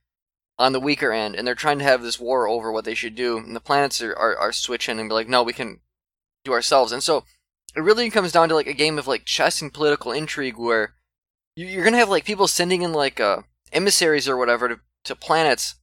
[0.59, 3.14] on the weaker end, and they're trying to have this war over what they should
[3.14, 5.80] do, and the planets are, are, are switching and be like, no, we can
[6.44, 6.92] do ourselves.
[6.92, 7.24] And so
[7.74, 10.94] it really comes down to like a game of like chess and political intrigue where
[11.57, 13.42] you- you're gonna have like people sending in like uh,
[13.72, 15.74] emissaries or whatever to, to planets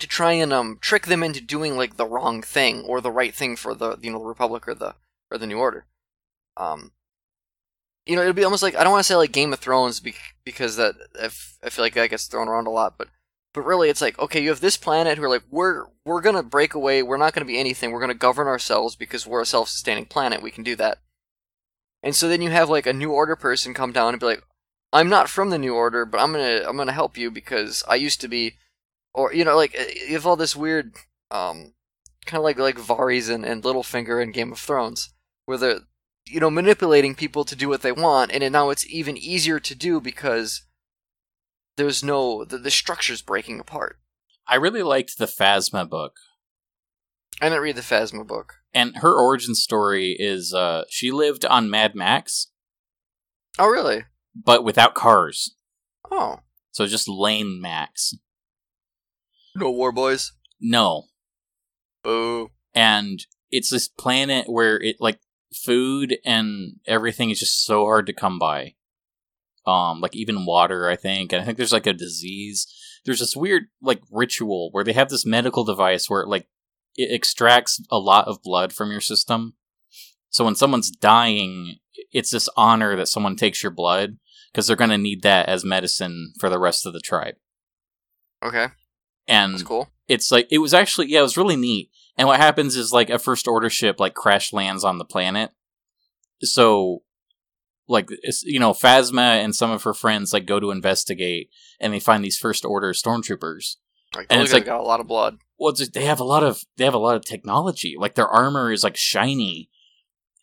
[0.00, 3.32] to try and um trick them into doing like the wrong thing or the right
[3.32, 4.96] thing for the you know the republic or the
[5.30, 5.86] or the new order.
[6.56, 6.90] Um,
[8.06, 10.00] you know, it'll be almost like I don't want to say like Game of Thrones
[10.44, 10.94] because that
[11.64, 13.08] I feel like that gets thrown around a lot, but
[13.54, 16.42] but really it's like okay, you have this planet who are like we're we're gonna
[16.42, 20.06] break away, we're not gonna be anything, we're gonna govern ourselves because we're a self-sustaining
[20.06, 20.98] planet, we can do that.
[22.02, 24.42] And so then you have like a New Order person come down and be like,
[24.92, 27.94] I'm not from the New Order, but I'm gonna I'm gonna help you because I
[27.94, 28.56] used to be,
[29.14, 29.74] or you know like
[30.06, 30.94] you have all this weird
[31.30, 31.72] um
[32.26, 35.14] kind of like like Varys and, and Littlefinger in Game of Thrones
[35.46, 35.80] where they're
[36.26, 39.74] you know manipulating people to do what they want and now it's even easier to
[39.74, 40.62] do because
[41.76, 43.98] there's no the, the structure's breaking apart.
[44.46, 46.16] I really liked the Phasma book,
[47.40, 48.54] i didn't read the phasma book.
[48.72, 52.48] And her origin story is uh, she lived on Mad Max,
[53.58, 54.04] oh really?
[54.34, 55.54] But without cars,
[56.10, 56.40] oh.
[56.72, 58.14] So just lane Max.
[59.54, 60.32] no war boys?
[60.60, 61.04] No,
[62.02, 62.50] boo.
[62.74, 65.20] And it's this planet where it like
[65.54, 68.74] food and everything is just so hard to come by.
[69.66, 72.66] Um, like even water, I think, and I think there's like a disease.
[73.04, 76.48] There's this weird like ritual where they have this medical device where like
[76.96, 79.54] it extracts a lot of blood from your system.
[80.28, 81.76] So when someone's dying,
[82.12, 84.18] it's this honor that someone takes your blood
[84.52, 87.36] because they're gonna need that as medicine for the rest of the tribe.
[88.42, 88.68] okay
[89.26, 91.90] And that's cool it's like it was actually yeah, it was really neat.
[92.16, 95.50] And what happens is like a first order ship like crash lands on the planet.
[96.42, 97.02] So
[97.88, 98.08] like
[98.44, 102.24] you know, Phasma and some of her friends like go to investigate and they find
[102.24, 103.76] these first order stormtroopers.
[104.14, 105.38] like and oh, it's like- got a lot of blood.
[105.58, 107.94] Well, they have a lot of they have a lot of technology.
[107.98, 109.70] Like their armor is like shiny.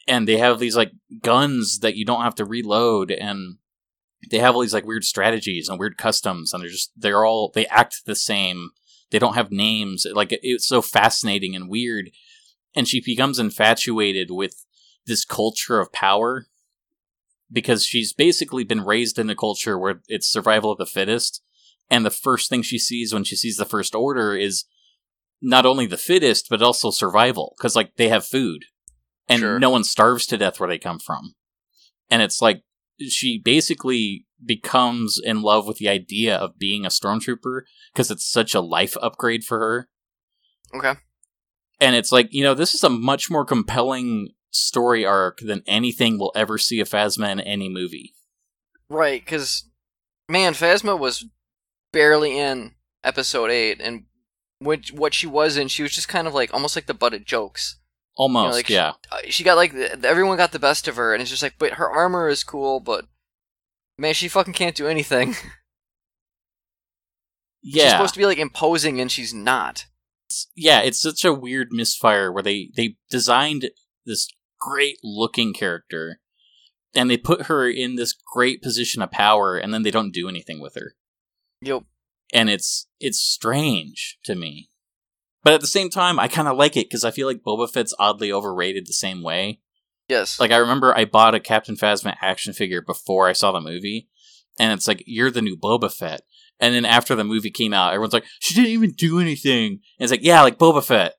[0.08, 3.12] And they have these like guns that you don't have to reload.
[3.12, 3.58] And
[4.30, 6.54] they have all these like weird strategies and weird customs.
[6.54, 8.70] And they're just they're all they act the same.
[9.12, 10.08] They don't have names.
[10.12, 12.12] Like it, it's so fascinating and weird.
[12.74, 14.66] And she becomes infatuated with
[15.06, 16.48] this culture of power
[17.52, 21.44] because she's basically been raised in a culture where it's survival of the fittest.
[21.90, 24.66] And the first thing she sees when she sees the first order is
[25.42, 28.66] not only the fittest but also survival because like they have food.
[29.28, 29.60] And Sure.
[29.60, 31.36] no one starves to death where they come from.
[32.10, 32.64] And it's like
[33.08, 37.62] she basically becomes in love with the idea of being a stormtrooper
[37.94, 39.90] because it's such a life upgrade for her.
[40.76, 41.00] Okay.
[41.80, 46.20] And it's like you know this is a much more compelling story arc than anything
[46.20, 48.14] we'll ever see of Phasma in any movie.
[48.90, 49.70] right because
[50.30, 51.26] man phasma was
[51.92, 52.74] barely in
[53.04, 54.04] episode 8 and
[54.60, 57.14] which what she was in she was just kind of like almost like the butt
[57.14, 57.78] of jokes
[58.18, 58.92] Almost, like, yeah.
[59.10, 61.56] uh, she got like the, everyone got the best of her, and it's just like,
[61.58, 63.06] but her armor is cool, but
[63.98, 65.34] man, she fucking can't do anything.
[67.64, 69.86] Yeah, she's supposed to be like imposing, and she's not.
[70.56, 70.82] yeah.
[70.82, 73.70] It's such a weird misfire where they they designed
[74.06, 74.28] this
[74.62, 76.22] great looking character,
[76.96, 80.30] and they put her in this great position of power, and then they don't do
[80.30, 80.94] anything with her,
[81.62, 81.84] Yep.
[82.34, 84.70] and it's it's strange to me.
[85.44, 87.68] But at the same time, I kind of like it because I feel like Boba
[87.70, 89.60] Fett's oddly overrated the same way.
[90.08, 90.40] Yes.
[90.40, 94.08] Like I remember I bought a Captain Phasma action figure before I saw the movie,
[94.60, 96.22] and it's like you're the new Boba Fett.
[96.60, 99.72] And then after the movie came out, everyone's like, she didn't even do anything.
[99.72, 101.16] And it's like, yeah, like Boba Fett.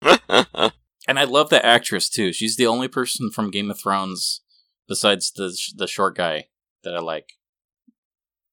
[1.08, 2.32] And I love that actress too.
[2.32, 4.42] She's the only person from Game of Thrones
[4.86, 6.48] besides the the short guy
[6.84, 7.32] that I like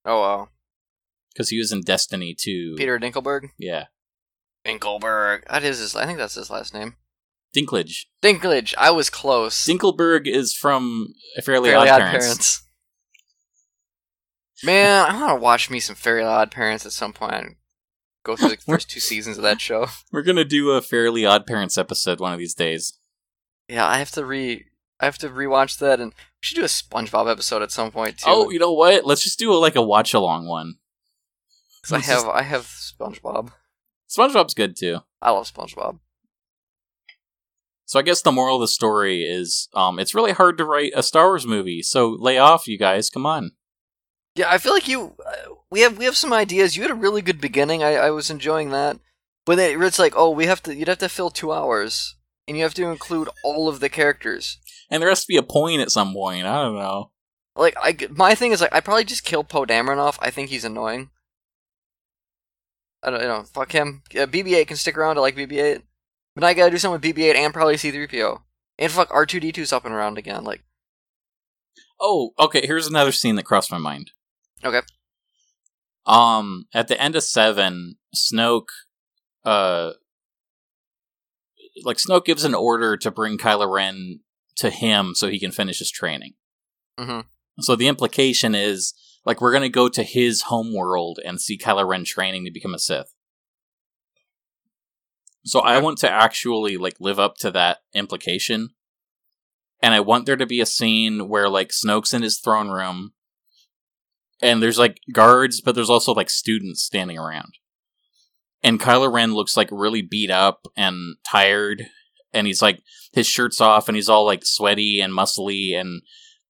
[0.05, 0.49] oh wow.
[1.33, 2.75] because he was in Destiny too.
[2.77, 3.49] Peter Dinkelberg.
[3.57, 3.85] yeah,
[4.65, 5.43] Dinkelberg.
[5.49, 5.95] That is his.
[5.95, 6.95] I think that's his last name.
[7.55, 8.05] Dinklage.
[8.21, 8.73] Dinklage.
[8.77, 9.65] I was close.
[9.65, 12.25] Dinkelberg is from Fairly, Fairly Odd, Odd Parents.
[12.25, 12.61] Parents.
[14.63, 17.57] Man, I want to watch me some Fairly Odd Parents at some point.
[18.25, 19.87] Go through the first two seasons of that show.
[20.11, 22.99] We're gonna do a Fairly Odd Parents episode one of these days.
[23.69, 24.65] Yeah, I have to re.
[24.99, 28.17] I have to rewatch that, and we should do a SpongeBob episode at some point
[28.17, 28.25] too.
[28.27, 29.05] Oh, you know what?
[29.05, 30.75] Let's just do a, like a watch along one.
[31.83, 33.51] 'Cause I have just- I have SpongeBob.
[34.09, 34.99] SpongeBob's good too.
[35.21, 35.99] I love SpongeBob.
[37.85, 40.93] So I guess the moral of the story is, um, it's really hard to write
[40.95, 41.83] a Star Wars movie.
[41.83, 43.11] So lay off, you guys.
[43.11, 43.51] Come on.
[44.33, 45.15] Yeah, I feel like you.
[45.75, 46.77] We have we have some ideas.
[46.77, 47.83] You had a really good beginning.
[47.83, 48.97] I, I was enjoying that,
[49.45, 50.73] but then it's like, oh, we have to.
[50.73, 52.15] You'd have to fill two hours,
[52.47, 54.57] and you have to include all of the characters.
[54.89, 56.45] And there has to be a point at some point.
[56.45, 57.11] I don't know.
[57.57, 60.17] Like, I my thing is like, I'd probably just kill Poe Dameron off.
[60.21, 61.09] I think he's annoying.
[63.03, 63.43] I don't you know.
[63.43, 64.03] Fuck him.
[64.13, 65.17] Yeah, BB-8 can stick around.
[65.17, 65.81] I like BB-8,
[66.35, 68.39] but now I gotta do something with BB-8 and probably C-3PO.
[68.79, 70.45] And fuck R2D2's up and around again.
[70.45, 70.63] Like,
[71.99, 72.65] Oh, okay.
[72.65, 74.11] Here's another scene that crossed my mind.
[74.63, 74.81] okay,
[76.05, 78.67] Um, at the end of seven, Snoke,
[79.43, 79.91] uh,
[81.83, 84.19] like Snoke gives an order to bring Kylo Ren
[84.57, 86.33] to him so he can finish his training.
[86.97, 87.21] hmm
[87.59, 88.93] So the implication is
[89.25, 92.73] like we're gonna go to his home world and see Kylo Ren training to become
[92.73, 93.13] a Sith.
[95.43, 98.69] So I want to actually like live up to that implication.
[99.81, 103.13] And I want there to be a scene where like Snoke's in his throne room
[104.41, 107.53] and there's like guards, but there's also like students standing around.
[108.63, 111.85] And Kylo Ren looks like really beat up and tired.
[112.33, 112.81] And he's like
[113.13, 116.01] his shirt's off and he's all like sweaty and muscly and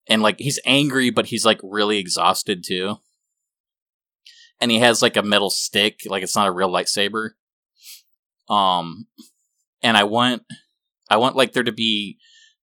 [0.07, 2.97] and like he's angry but he's like really exhausted too.
[4.59, 7.31] And he has like a metal stick like it's not a real lightsaber.
[8.49, 9.07] Um
[9.85, 10.41] and i want
[11.09, 12.17] i want like there to be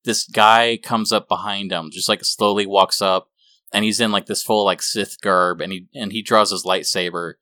[0.05, 3.29] this guy comes up behind him just like slowly walks up
[3.73, 6.65] and he's in like this full like sith garb and he and he draws his
[6.65, 7.35] lightsaber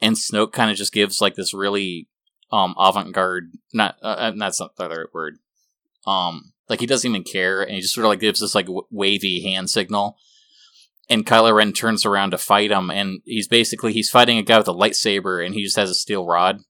[0.00, 2.08] and snoke kind of just gives like this really
[2.52, 5.36] um avant-garde not uh, uh, that's not the right word
[6.06, 8.66] um like he doesn't even care and he just sort of like gives this like
[8.66, 10.16] w- wavy hand signal
[11.08, 14.58] and Kylo Ren turns around to fight him and he's basically he's fighting a guy
[14.58, 16.60] with a lightsaber and he just has a steel rod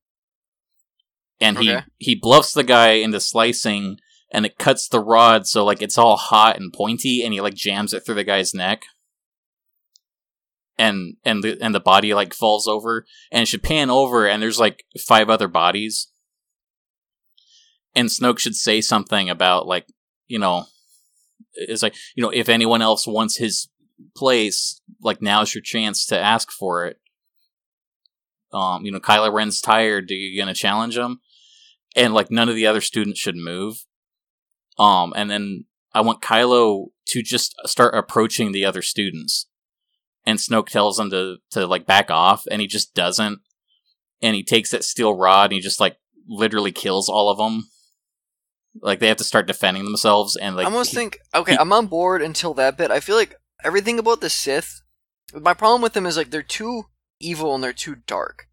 [1.40, 1.82] and Okay.
[1.98, 3.98] he he bluffs the guy into slicing
[4.30, 7.54] and it cuts the rod so like it's all hot and pointy and he like
[7.54, 8.82] jams it through the guy's neck.
[10.78, 14.42] And and the and the body like falls over and it should pan over and
[14.42, 16.08] there's like five other bodies.
[17.94, 19.86] And Snoke should say something about like
[20.26, 20.66] you know
[21.54, 23.68] it's like you know if anyone else wants his
[24.14, 26.98] place like now's your chance to ask for it.
[28.52, 31.20] Um you know Kylo Ren's tired are you gonna challenge him?
[31.94, 33.86] And like none of the other students should move
[34.78, 35.64] um and then
[35.94, 39.46] I want Kylo to just start approaching the other students
[40.24, 43.40] and Snoke tells him to to like back off and he just doesn't
[44.22, 45.96] and he takes that steel rod and he just like
[46.28, 47.68] literally kills all of them
[48.82, 51.58] like they have to start defending themselves and like I almost he- think okay, he-
[51.58, 52.90] I'm on board until that bit.
[52.90, 54.82] I feel like everything about the Sith.
[55.34, 56.84] My problem with them is like they're too
[57.18, 58.46] evil and they're too dark.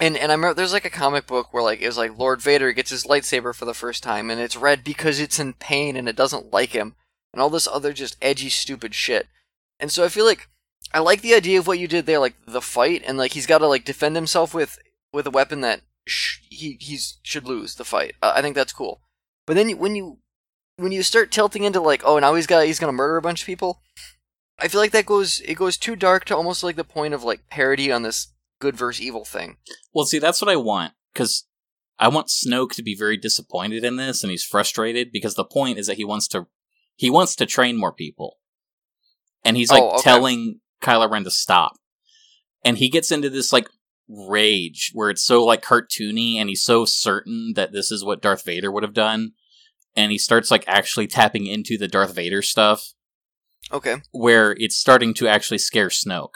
[0.00, 2.40] And and I remember there's like a comic book where like it was like Lord
[2.40, 5.94] Vader gets his lightsaber for the first time and it's red because it's in pain
[5.94, 6.94] and it doesn't like him
[7.32, 9.28] and all this other just edgy stupid shit.
[9.78, 10.48] And so I feel like
[10.92, 13.46] I like the idea of what you did there, like the fight and like he's
[13.46, 14.78] got to like defend himself with
[15.12, 18.14] with a weapon that sh- he he's should lose the fight.
[18.22, 19.02] Uh, I think that's cool.
[19.46, 20.18] But then when you
[20.76, 23.42] when you start tilting into like, oh, now he's got he's gonna murder a bunch
[23.42, 23.82] of people,
[24.58, 27.22] I feel like that goes it goes too dark to almost like the point of
[27.22, 28.28] like parody on this
[28.60, 29.56] good versus evil thing.
[29.92, 31.46] Well, see, that's what I want because
[31.98, 35.78] I want Snoke to be very disappointed in this, and he's frustrated because the point
[35.78, 36.46] is that he wants to
[36.94, 38.36] he wants to train more people,
[39.44, 40.02] and he's like Oh, okay.
[40.02, 41.72] telling Kylo Ren to stop,
[42.64, 43.68] and he gets into this like
[44.08, 48.44] rage where it's so like cartoony, and he's so certain that this is what Darth
[48.44, 49.32] Vader would have done,
[49.96, 52.92] and he starts like actually tapping into the Darth Vader stuff,
[53.72, 53.96] Okay.
[54.10, 56.34] where it's starting to actually scare Snoke.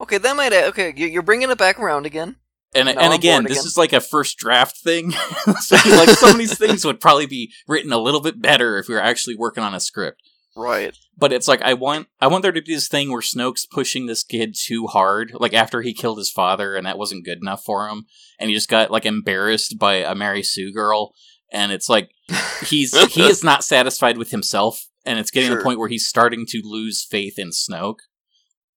[0.00, 0.52] Okay, that might.
[0.52, 2.36] Okay, you- you're bringing it back around again.
[2.74, 3.66] And and again, this again.
[3.66, 5.10] is like a first draft thing.
[5.60, 8.86] so like some of these things would probably be written a little bit better if
[8.88, 10.22] we were actually working on a script.
[10.56, 10.96] Right.
[11.16, 14.06] But it's like I want I want there to be this thing where Snoke's pushing
[14.06, 17.64] this kid too hard, like after he killed his father and that wasn't good enough
[17.64, 18.04] for him,
[18.38, 21.12] and he just got like embarrassed by a Mary Sue girl,
[21.52, 22.10] and it's like
[22.64, 26.06] he's he is not satisfied with himself, and it's getting to the point where he's
[26.06, 27.98] starting to lose faith in Snoke.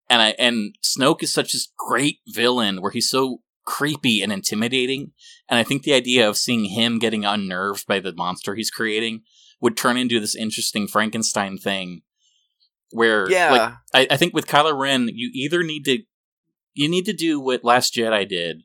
[0.09, 5.11] And I and Snoke is such a great villain where he's so creepy and intimidating,
[5.49, 9.21] and I think the idea of seeing him getting unnerved by the monster he's creating
[9.61, 12.01] would turn into this interesting Frankenstein thing
[12.91, 13.51] where Yeah.
[13.51, 15.99] like I, I think with Kylo Ren, you either need to
[16.73, 18.63] you need to do what Last Jedi did,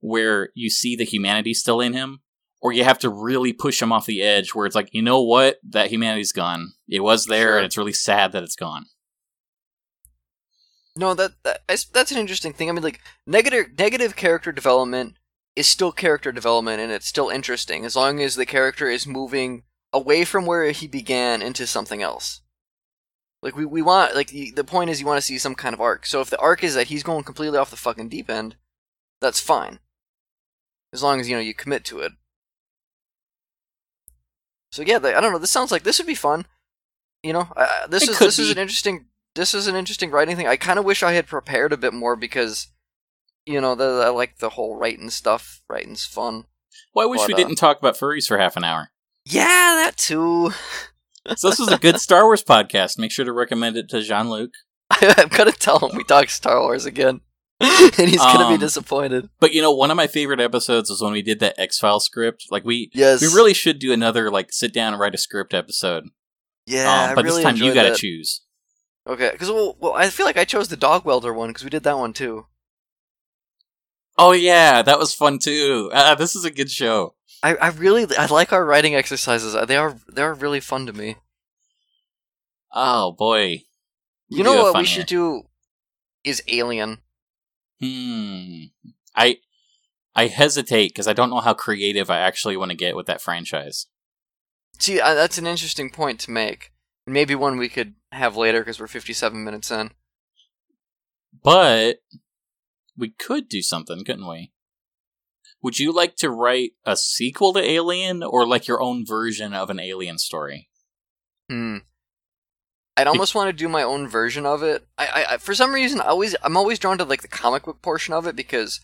[0.00, 2.20] where you see the humanity still in him,
[2.62, 5.22] or you have to really push him off the edge where it's like, you know
[5.22, 6.74] what, that humanity's gone.
[6.88, 7.56] It was there, Sure.
[7.56, 8.86] and it's really sad that it's gone.
[10.96, 12.68] No, that, that that's- that's an interesting thing.
[12.68, 15.16] I mean, like negative negative character development
[15.54, 19.62] is still character development, and it's still interesting as long as the character is moving
[19.92, 22.40] away from where he began into something else.
[23.42, 25.74] Like we, we want like the, the point is you want to see some kind
[25.74, 26.06] of arc.
[26.06, 28.56] So if the arc is that he's going completely off the fucking deep end,
[29.20, 29.78] that's fine.
[30.92, 32.12] As long as you know you commit to it.
[34.72, 35.38] So yeah, I don't know.
[35.38, 36.46] This sounds like this would be fun.
[37.22, 39.06] You know, uh, this It is this is an interesting
[39.36, 40.48] this is an interesting writing thing.
[40.48, 42.68] I kind of wish I had prepared a bit more because,
[43.44, 45.62] you know, the, I like the whole writing stuff.
[45.68, 46.46] Writing's fun.
[46.94, 48.90] Well, I wish But, we uh, didn't talk about furries for half an hour.
[49.24, 50.50] Yeah, that too.
[51.36, 52.98] So this was a good Star Wars podcast.
[52.98, 54.50] Make sure to recommend it to Jean Luc.
[54.90, 57.20] I'm gonna tell him we talk Star Wars again,
[57.60, 59.28] and he's gonna Um, be disappointed.
[59.40, 61.98] But you know, one of my favorite episodes was when we did that X File
[61.98, 62.46] script.
[62.52, 65.52] Like we Yes, we really should do another like sit down and write a script
[65.52, 66.04] episode.
[66.66, 68.42] Yeah, um, but really this time you got to choose.
[69.06, 71.70] Okay, because well, well, I feel like I chose the dog welder one because we
[71.70, 72.46] did that one too.
[74.18, 75.90] Oh yeah, that was fun too.
[75.92, 77.14] Uh, this is a good show.
[77.42, 79.56] I, I really I like our writing exercises.
[79.66, 81.16] They are they are really fun to me.
[82.72, 83.62] Oh boy.
[84.28, 84.86] You know what we here.
[84.86, 85.42] should do
[86.24, 86.98] is Alien.
[87.80, 88.64] Hmm.
[89.14, 89.38] I
[90.14, 93.20] I hesitate because I don't know how creative I actually want to get with that
[93.20, 93.86] franchise.
[94.78, 96.72] See, uh, that's an interesting point to make.
[97.06, 99.90] Maybe one we could have later because we're 57 minutes in.
[101.42, 101.98] But
[102.96, 104.52] we could do something, couldn't we?
[105.62, 109.70] Would you like to write a sequel to Alien or like your own version of
[109.70, 110.68] an Alien story?
[111.48, 111.78] Hmm.
[112.96, 114.86] I'd almost want to do my own version of it.
[114.96, 117.64] I, I, I for some reason, I always, I'm always drawn to like the comic
[117.64, 118.80] book portion of it because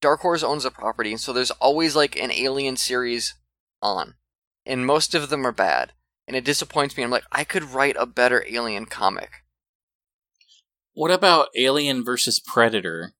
[0.00, 3.34] Dark Horse owns the property, and so there's always like an Alien series
[3.80, 4.14] on,
[4.64, 5.92] and most of them are bad,
[6.26, 7.02] and it disappoints me.
[7.02, 9.44] I'm like, I could write a better Alien comic.
[10.94, 13.12] What about Alien versus Predator?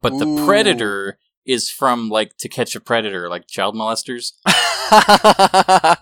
[0.00, 4.32] But the Predator is from like To Catch a Predator, like child molesters,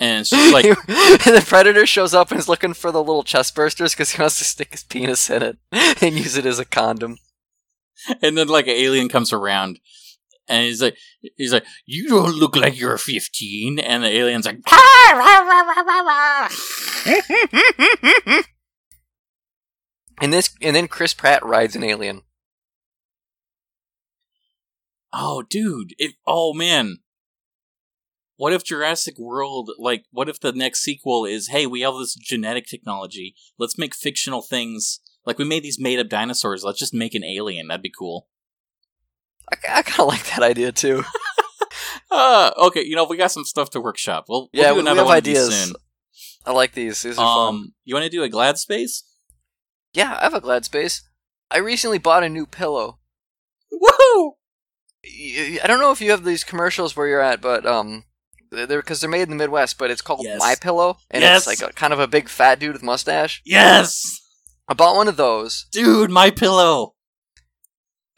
[0.00, 3.54] and it's just like the predator shows up and is looking for the little chest
[3.54, 5.58] bursters because he wants to stick his penis in it
[6.02, 7.18] and use it as a condom.
[8.22, 9.78] and then like an alien comes around
[10.50, 10.98] and he's like
[11.36, 16.48] he's like you don't look like you're 15 and the alien's like ah,
[20.22, 22.20] And this, and then Chris Pratt rides an alien.
[25.14, 26.98] oh dude it oh man.
[28.36, 32.14] What if jurassic world like what if the next sequel is hey we have this
[32.14, 33.34] genetic technology.
[33.58, 35.00] Let's make fictional things.
[35.24, 36.64] Like we made these made up dinosaurs.
[36.64, 37.68] Let's just make an alien.
[37.68, 38.26] That'd be cool
[39.52, 41.04] I, I kind of like that idea too.
[42.10, 44.82] uh okay you know we got some stuff to workshop we'll, we'll Yeah, do we-
[44.82, 45.72] we have one ideas.
[46.44, 47.02] I like these.
[47.02, 47.48] These are fun.
[47.54, 49.04] um you want to do a glad space
[49.92, 51.02] Yeah, I have a Glad Space.
[51.50, 52.98] I recently bought a new pillow.
[53.72, 54.32] woohoo
[55.04, 58.04] I don't know if you have these commercials where you're at, but um,
[58.50, 60.38] they're because they're made in the Midwest, but it's called Yes.
[60.38, 61.46] My Pillow, and Yes.
[61.46, 63.40] it's like a kind of a big fat dude with mustache.
[63.44, 64.20] yes
[64.68, 66.94] I bought one of those, Dude, my pillow.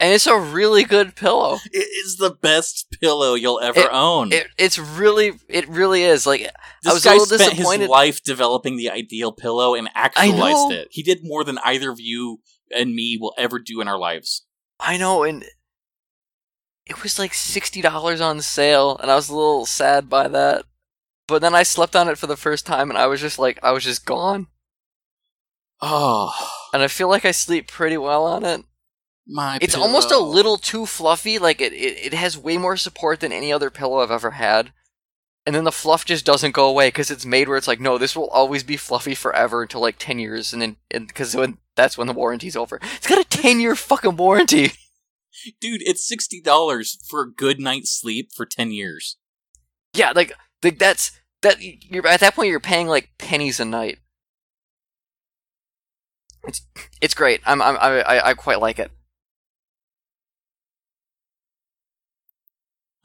[0.03, 1.57] And it's a really good pillow.
[1.71, 4.31] It is the best pillow you'll ever It- own.
[4.33, 6.27] It, it's really, it really is.
[6.27, 6.41] Like
[6.83, 10.71] this was a guy little spent his disappointed- life developing the ideal pillow and actualized
[10.73, 10.89] it.
[10.91, 12.41] He did more than either of you
[12.75, 14.45] and me will ever do in our lives.
[14.79, 15.45] I know, and
[16.85, 20.65] it was like sixty dollars on sale, and I was a little sad by that.
[21.27, 23.57] But then I slept on it for the first time, and I was just like,
[23.63, 24.47] I was just gone.
[25.81, 26.31] Oh,
[26.73, 28.63] And I feel like I sleep pretty well on it.
[29.27, 29.87] My It's pillow.
[29.87, 31.39] almost a little too fluffy.
[31.39, 34.71] Like it, it, it has way more support than any other pillow I've ever had.
[35.45, 37.97] and then the fluff just doesn't go away because it's made where it's like, no,
[37.97, 41.97] this will always be fluffy forever until like ten years, and then because when that's
[41.97, 42.79] when the warranty's over.
[42.95, 44.71] It's got a ten year fucking warranty.
[45.59, 49.17] Dude, it's sixty dollars for a good night's sleep for ten years.
[49.93, 50.31] Yeah, like
[50.63, 51.11] like that's
[51.41, 51.57] that.
[51.61, 53.99] You're at that point, you're paying like pennies a night.
[56.47, 56.61] It's
[57.01, 57.41] it's great.
[57.45, 58.91] I'm, I'm I I I quite like it.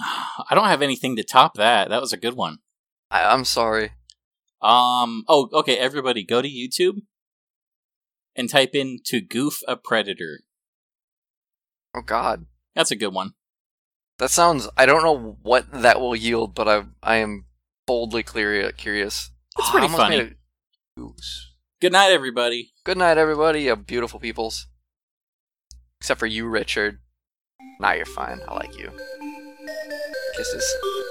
[0.01, 1.88] I don't have anything to top that.
[1.88, 2.59] That was a good one.
[3.11, 3.92] I, I'm sorry.
[4.61, 5.24] Um.
[5.28, 5.76] Oh, okay.
[5.78, 7.03] Everybody, go to YouTube
[8.36, 10.40] and type in "to goof a predator."
[11.94, 13.32] Oh God, That's a good one.
[14.18, 14.68] that sounds.
[14.76, 17.46] I don't know what that will yield, but I I am
[17.86, 19.30] boldly clear, curious.
[19.59, 20.34] It's pretty almost funny.
[20.96, 21.12] a.
[21.80, 22.72] Good night, everybody.
[22.84, 23.62] Good night, everybody.
[23.62, 24.66] You beautiful peoples.
[26.01, 26.99] Except for you, Richard.
[27.80, 28.40] Nah, you're fine.
[28.49, 28.90] I like you.
[30.39, 31.08] Kisses.